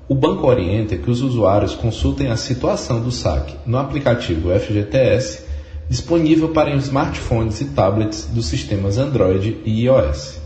O 0.09 0.15
banco 0.15 0.47
orienta 0.47 0.97
que 0.97 1.11
os 1.11 1.21
usuários 1.21 1.75
consultem 1.75 2.29
a 2.29 2.37
situação 2.37 3.01
do 3.01 3.11
saque 3.11 3.57
no 3.67 3.77
aplicativo 3.77 4.57
FGTS, 4.57 5.45
disponível 5.89 6.51
para 6.51 6.73
smartphones 6.77 7.61
e 7.61 7.65
tablets 7.71 8.27
dos 8.27 8.47
sistemas 8.47 8.99
Android 8.99 9.61
e 9.65 9.87
iOS. 9.87 10.39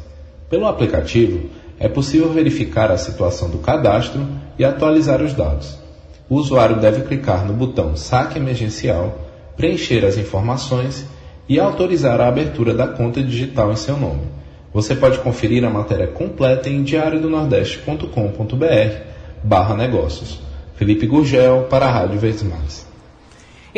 Pelo 0.48 0.66
aplicativo, 0.66 1.50
é 1.78 1.88
possível 1.88 2.32
verificar 2.32 2.90
a 2.90 2.96
situação 2.96 3.50
do 3.50 3.59
cadastro 3.59 4.26
e 4.59 4.64
atualizar 4.64 5.20
os 5.20 5.35
dados 5.35 5.85
o 6.29 6.35
usuário 6.37 6.81
deve 6.81 7.03
clicar 7.03 7.45
no 7.45 7.53
botão 7.53 7.95
Saque 7.97 8.39
Emergencial, 8.39 9.19
preencher 9.57 10.05
as 10.05 10.19
informações 10.19 11.07
e 11.49 11.61
autorizar 11.61 12.21
a 12.21 12.27
abertura 12.29 12.75
da 12.75 12.89
conta 12.89 13.23
digital 13.23 13.73
em 13.73 13.77
seu 13.77 13.97
nome. 13.97 14.23
Você 14.75 14.95
pode 14.95 15.17
conferir 15.19 15.65
a 15.65 15.71
matéria 15.71 16.07
completa 16.07 16.69
em 16.69 16.83
diariodonordeste.com.br 16.83 18.97
barra 19.43 19.75
negócios. 19.75 20.39
Felipe 20.75 21.07
Gurgel 21.07 21.67
para 21.71 21.87
a 21.87 21.91
Rádio 21.91 22.19
Verdes. 22.19 22.86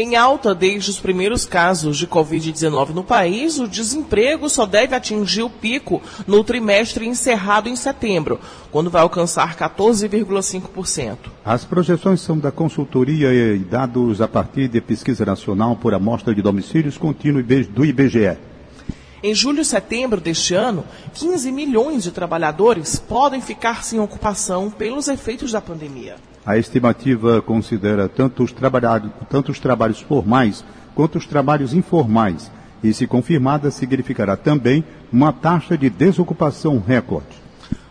Em 0.01 0.15
alta 0.15 0.55
desde 0.55 0.91
os 0.91 1.01
primeiros 1.01 1.45
casos 1.45 1.99
de 1.99 2.07
Covid-19 2.07 2.91
no 2.91 3.03
país, 3.03 3.59
o 3.59 3.67
desemprego 3.67 4.49
só 4.49 4.65
deve 4.65 4.95
atingir 4.95 5.43
o 5.43 5.51
pico 5.51 6.01
no 6.25 6.45
trimestre 6.45 7.05
encerrado 7.05 7.69
em 7.69 7.75
setembro, 7.75 8.39
quando 8.71 8.91
vai 8.91 9.03
alcançar 9.03 9.57
14,5%. 9.57 11.17
As 11.45 11.65
projeções 11.65 12.21
são 12.21 12.39
da 12.39 12.53
consultoria 12.53 13.33
e 13.33 13.59
dados 13.59 14.21
a 14.21 14.29
partir 14.29 14.69
de 14.69 14.81
pesquisa 14.81 15.27
nacional 15.27 15.75
por 15.75 15.93
amostra 15.93 16.33
de 16.33 16.43
domicílios 16.43 16.97
contínuo 16.97 17.43
do 17.43 17.85
IBGE. 17.85 18.39
Em 19.21 19.35
julho 19.35 19.63
e 19.63 19.65
setembro 19.65 20.21
deste 20.21 20.55
ano, 20.55 20.85
15 21.13 21.51
milhões 21.51 22.05
de 22.05 22.13
trabalhadores 22.13 23.01
podem 23.01 23.41
ficar 23.41 23.83
sem 23.83 23.99
ocupação 23.99 24.71
pelos 24.71 25.09
efeitos 25.09 25.51
da 25.51 25.61
pandemia. 25.61 26.15
A 26.49 26.57
estimativa 26.57 27.43
considera 27.43 28.09
tanto 28.09 28.43
os, 28.43 28.55
tanto 29.29 29.53
os 29.53 29.61
trabalhos 29.61 30.01
formais 30.01 30.65
contra 30.95 31.19
os 31.19 31.27
trabalhos 31.27 31.75
informais 31.75 32.51
e, 32.83 32.91
se 32.95 33.07
confirmada, 33.07 33.71
significará 33.71 34.35
também 34.35 34.83
uma 35.13 35.31
taxa 35.31 35.77
de 35.77 35.91
desocupação 35.91 36.79
recorde. 36.81 37.37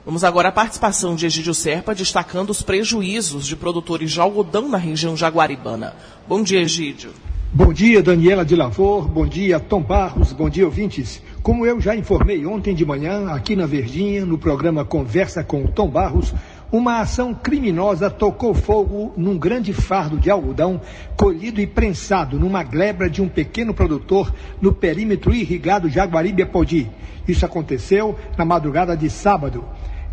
Vamos 0.03 0.23
agora 0.23 0.49
à 0.49 0.51
participação 0.51 1.15
de 1.15 1.27
Egídio 1.27 1.53
Serpa, 1.53 1.93
destacando 1.93 2.49
os 2.49 2.63
prejuízos 2.63 3.45
de 3.45 3.55
produtores 3.55 4.09
de 4.09 4.19
algodão 4.19 4.67
na 4.67 4.79
região 4.79 5.15
jaguaribana. 5.15 5.93
Bom 6.27 6.41
dia, 6.41 6.59
Egídio. 6.59 7.11
Bom 7.53 7.71
dia, 7.71 8.01
Daniela 8.01 8.43
de 8.43 8.55
Lavor. 8.55 9.07
Bom 9.07 9.27
dia, 9.27 9.59
Tom 9.59 9.81
Barros. 9.81 10.33
Bom 10.33 10.49
dia, 10.49 10.65
ouvintes. 10.65 11.21
Como 11.43 11.65
eu 11.65 11.79
já 11.79 11.95
informei 11.95 12.45
ontem 12.45 12.75
de 12.75 12.85
manhã, 12.85 13.29
aqui 13.29 13.55
na 13.55 13.65
Verdinha, 13.65 14.25
no 14.25 14.37
programa 14.37 14.83
Conversa 14.83 15.43
com 15.43 15.65
Tom 15.67 15.87
Barros, 15.87 16.33
uma 16.71 16.99
ação 16.99 17.33
criminosa 17.33 18.09
tocou 18.09 18.53
fogo 18.53 19.13
num 19.15 19.37
grande 19.37 19.71
fardo 19.71 20.17
de 20.17 20.29
algodão 20.29 20.81
colhido 21.15 21.61
e 21.61 21.67
prensado 21.67 22.37
numa 22.39 22.63
glebra 22.63 23.09
de 23.09 23.21
um 23.21 23.29
pequeno 23.29 23.73
produtor 23.73 24.33
no 24.61 24.73
perímetro 24.73 25.33
irrigado 25.33 25.89
Jaguaribe-Apodi. 25.89 26.89
Isso 27.27 27.45
aconteceu 27.45 28.17
na 28.37 28.43
madrugada 28.43 28.97
de 28.97 29.09
sábado. 29.09 29.63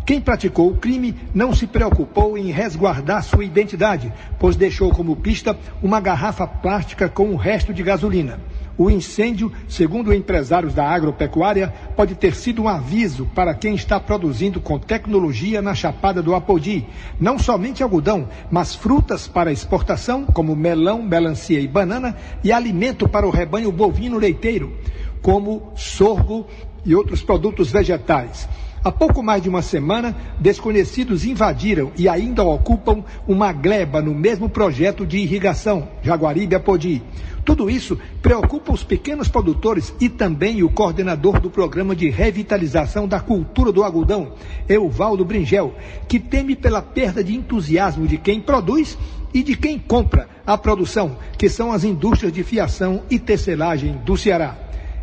Quem 0.05 0.21
praticou 0.21 0.69
o 0.69 0.77
crime 0.77 1.15
não 1.33 1.53
se 1.53 1.65
preocupou 1.65 2.37
em 2.37 2.51
resguardar 2.51 3.23
sua 3.23 3.43
identidade, 3.43 4.13
pois 4.39 4.55
deixou 4.55 4.91
como 4.91 5.15
pista 5.15 5.57
uma 5.81 5.99
garrafa 5.99 6.45
plástica 6.45 7.09
com 7.09 7.31
o 7.31 7.35
resto 7.35 7.73
de 7.73 7.81
gasolina. 7.81 8.39
O 8.77 8.89
incêndio, 8.89 9.51
segundo 9.69 10.13
empresários 10.13 10.73
da 10.73 10.85
agropecuária, 10.85 11.73
pode 11.95 12.13
ter 12.15 12.35
sido 12.35 12.63
um 12.63 12.67
aviso 12.67 13.25
para 13.33 13.53
quem 13.53 13.73
está 13.73 13.99
produzindo 13.99 14.59
com 14.59 14.77
tecnologia 14.77 15.61
na 15.61 15.73
Chapada 15.73 16.21
do 16.21 16.35
Apodi. 16.35 16.85
Não 17.17 17.39
somente 17.39 17.81
algodão, 17.81 18.27
mas 18.51 18.75
frutas 18.75 19.27
para 19.27 19.51
exportação, 19.51 20.25
como 20.25 20.55
melão, 20.55 21.01
melancia 21.01 21.59
e 21.59 21.67
banana, 21.67 22.17
e 22.43 22.51
alimento 22.51 23.07
para 23.07 23.25
o 23.25 23.31
rebanho 23.31 23.71
bovino 23.71 24.17
leiteiro, 24.17 24.73
como 25.21 25.71
sorgo 25.75 26.45
e 26.85 26.93
outros 26.93 27.23
produtos 27.23 27.71
vegetais. 27.71 28.47
Há 28.85 28.91
pouco 28.91 29.23
mais 29.23 29.41
de 29.41 29.49
uma 29.49 29.63
semana, 29.63 30.15
desconhecidos 30.39 31.25
invadiram 31.25 31.91
e 31.97 32.07
ainda 32.07 32.43
ocupam 32.43 33.03
uma 33.27 33.51
gleba 33.51 33.99
no 33.99 34.13
mesmo 34.13 34.47
projeto 34.47 35.07
de 35.07 35.17
irrigação, 35.17 35.87
Jaguaribe-Apodi. 36.03 37.01
Tudo 37.43 37.67
isso 37.67 37.97
preocupa 38.21 38.71
os 38.71 38.83
pequenos 38.83 39.27
produtores 39.27 39.91
e 39.99 40.07
também 40.07 40.61
o 40.61 40.69
coordenador 40.69 41.39
do 41.39 41.49
programa 41.49 41.95
de 41.95 42.11
revitalização 42.11 43.07
da 43.07 43.19
cultura 43.19 43.71
do 43.71 43.83
algodão, 43.83 44.33
Euvaldo 44.69 45.25
Bringel, 45.25 45.73
que 46.07 46.19
teme 46.19 46.55
pela 46.55 46.83
perda 46.83 47.23
de 47.23 47.35
entusiasmo 47.35 48.05
de 48.05 48.19
quem 48.19 48.39
produz 48.39 48.99
e 49.33 49.41
de 49.41 49.57
quem 49.57 49.79
compra 49.79 50.29
a 50.45 50.55
produção, 50.59 51.17
que 51.39 51.49
são 51.49 51.71
as 51.71 51.83
indústrias 51.83 52.31
de 52.31 52.43
fiação 52.43 53.01
e 53.09 53.17
tecelagem 53.17 53.99
do 54.05 54.15
Ceará. 54.15 54.55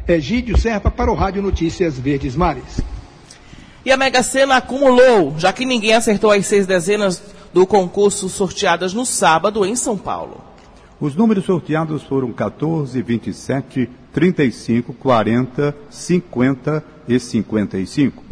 Egídio 0.07 0.57
Serpa 0.57 0.88
para 0.88 1.11
o 1.11 1.16
Rádio 1.16 1.42
Notícias 1.42 1.99
Verdes 1.99 2.37
Mares. 2.37 2.92
E 3.85 3.90
a 3.90 3.97
Mega 3.97 4.23
Sena 4.23 4.57
acumulou, 4.57 5.35
já 5.38 5.53
que 5.53 5.66
ninguém 5.66 5.95
acertou 5.95 6.31
as 6.31 6.47
seis 6.47 6.66
dezenas 6.66 7.21
do 7.53 7.66
concurso 7.66 8.29
sorteadas 8.29 8.95
no 8.95 9.05
sábado 9.05 9.66
em 9.66 9.75
São 9.75 9.99
Paulo. 9.99 10.40
Os 11.01 11.16
números 11.16 11.45
sorteados 11.45 12.05
foram 12.05 12.33
14, 12.33 13.03
27, 13.03 13.90
35, 14.12 14.92
40, 14.95 15.75
50 15.90 16.85
e 17.09 17.18
55. 17.18 18.23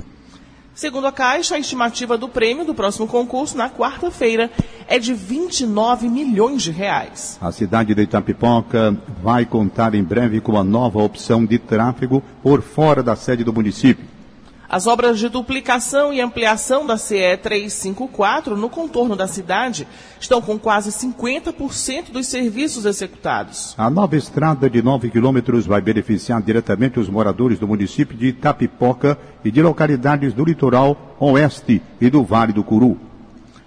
Segundo 0.73 1.09
a 1.09 1.13
Caixa, 1.13 1.57
a 1.57 1.59
estimativa 1.59 2.17
do 2.17 2.29
prêmio 2.29 2.65
do 2.65 2.73
próximo 2.73 3.07
concurso 3.07 3.57
na 3.57 3.69
quarta-feira 3.69 4.51
é 4.87 4.99
de 4.99 5.13
29 5.13 6.09
milhões 6.09 6.63
de 6.63 6.71
reais. 6.71 7.37
A 7.41 7.51
cidade 7.51 7.93
de 7.93 8.03
Itapipoca 8.03 8.97
vai 9.21 9.45
contar 9.45 9.95
em 9.95 10.03
breve 10.03 10.41
com 10.41 10.53
uma 10.53 10.65
nova 10.65 11.03
opção 11.03 11.45
de 11.45 11.59
tráfego 11.59 12.23
por 12.43 12.63
fora 12.63 13.03
da 13.03 13.17
sede 13.17 13.43
do 13.43 13.53
município. 13.53 14.07
As 14.73 14.87
obras 14.87 15.19
de 15.19 15.29
duplicação 15.29 16.13
e 16.13 16.21
ampliação 16.21 16.87
da 16.87 16.97
CE 16.97 17.37
354 17.43 18.57
no 18.57 18.71
contorno 18.71 19.17
da 19.17 19.27
cidade 19.27 19.85
estão 20.21 20.41
com 20.41 20.57
quase 20.57 20.93
50% 20.93 22.13
dos 22.13 22.29
serviços 22.29 22.85
executados. 22.85 23.75
A 23.77 23.91
nova 23.91 24.15
estrada 24.15 24.71
de 24.71 24.81
9 24.81 25.11
quilômetros 25.11 25.67
vai 25.67 25.81
beneficiar 25.81 26.41
diretamente 26.41 27.01
os 27.01 27.09
moradores 27.09 27.59
do 27.59 27.67
município 27.67 28.17
de 28.17 28.29
Itapipoca 28.29 29.19
e 29.45 29.51
de 29.51 29.61
localidades 29.61 30.33
do 30.33 30.45
litoral 30.45 31.17
oeste 31.19 31.83
e 32.01 32.09
do 32.09 32.23
Vale 32.23 32.53
do 32.53 32.63
Curu. 32.63 32.97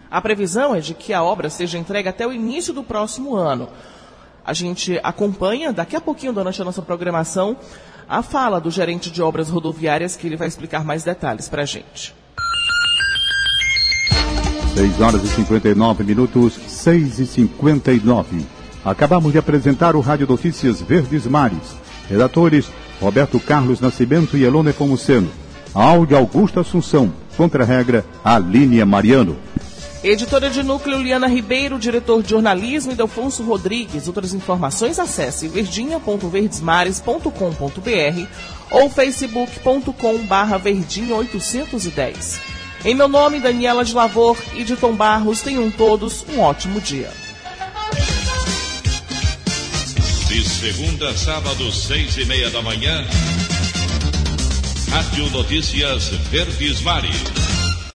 A 0.10 0.22
previsão 0.22 0.74
é 0.74 0.80
de 0.80 0.94
que 0.94 1.12
a 1.12 1.22
obra 1.22 1.50
seja 1.50 1.78
entregue 1.78 2.08
até 2.08 2.26
o 2.26 2.32
início 2.32 2.74
do 2.74 2.82
próximo 2.82 3.36
ano. 3.36 3.68
A 4.46 4.54
gente 4.54 5.00
acompanha 5.04 5.72
daqui 5.72 5.96
a 5.96 6.02
pouquinho 6.02 6.34
durante 6.34 6.62
a 6.62 6.66
nossa 6.66 6.82
programação 6.82 7.56
a 8.08 8.22
fala 8.22 8.60
do 8.60 8.70
gerente 8.70 9.10
de 9.10 9.22
obras 9.22 9.50
rodoviárias, 9.50 10.16
que 10.16 10.28
ele 10.28 10.36
vai 10.36 10.48
explicar 10.48 10.84
mais 10.84 11.04
detalhes 11.04 11.48
para 11.48 11.64
a 11.64 11.66
gente. 11.66 12.14
6 14.76 15.02
horas 15.02 15.24
e 15.24 15.28
59 15.28 16.04
minutos, 16.04 16.54
6 16.54 17.20
e 17.20 17.26
59. 17.28 18.46
Acabamos 18.84 19.32
de 19.32 19.38
apresentar 19.38 19.96
o 19.96 20.02
Rádio 20.02 20.28
Notícias 20.28 20.82
Verdes 20.82 21.26
Mares. 21.26 21.76
Redatores 22.10 22.70
Roberto 23.00 23.40
Carlos 23.40 23.80
Nascimento 23.80 24.36
e 24.36 24.44
Elone 24.44 24.74
Pomuceno. 24.74 25.30
Áudio 25.74 26.18
Augusto 26.18 26.60
Assunção. 26.60 27.14
Contra-regra 27.38 28.04
Alínia 28.24 28.86
Mariano. 28.86 29.38
Editora 30.04 30.50
de 30.50 30.64
núcleo 30.64 31.02
Liana 31.02 31.28
Ribeiro, 31.28 31.80
diretor 31.80 32.22
de 32.22 32.32
jornalismo 32.32 32.94
Delfonso 32.94 33.42
Rodrigues. 33.42 34.06
Outras 34.06 34.34
informações 34.34 35.00
acesse 35.00 35.48
verdinha.verdesmares.com.br 35.48 38.28
ou 38.70 38.90
facebook.com 38.90 40.18
barra 40.26 40.58
verdinha 40.58 41.16
810. 41.16 42.42
Em 42.84 42.94
meu 42.94 43.08
nome, 43.08 43.40
Daniela 43.40 43.86
de 43.86 43.94
Lavor 43.94 44.38
e 44.54 44.66
de 44.66 44.76
Tom 44.76 44.94
Barros, 44.94 45.42
tenham 45.42 45.72
todos 45.72 46.26
um 46.28 46.42
ótimo 46.42 46.82
dia. 46.82 47.10
De 50.28 50.44
segunda 50.44 51.12
a 51.12 51.18
sábado, 51.18 51.72
seis 51.72 52.18
e 52.18 52.26
meia 52.26 52.50
da 52.50 52.62
manhã, 52.62 53.08
Rádio 54.90 55.30
Notícias 55.30 56.10
Verdes 56.30 56.82
Mares. 56.82 57.53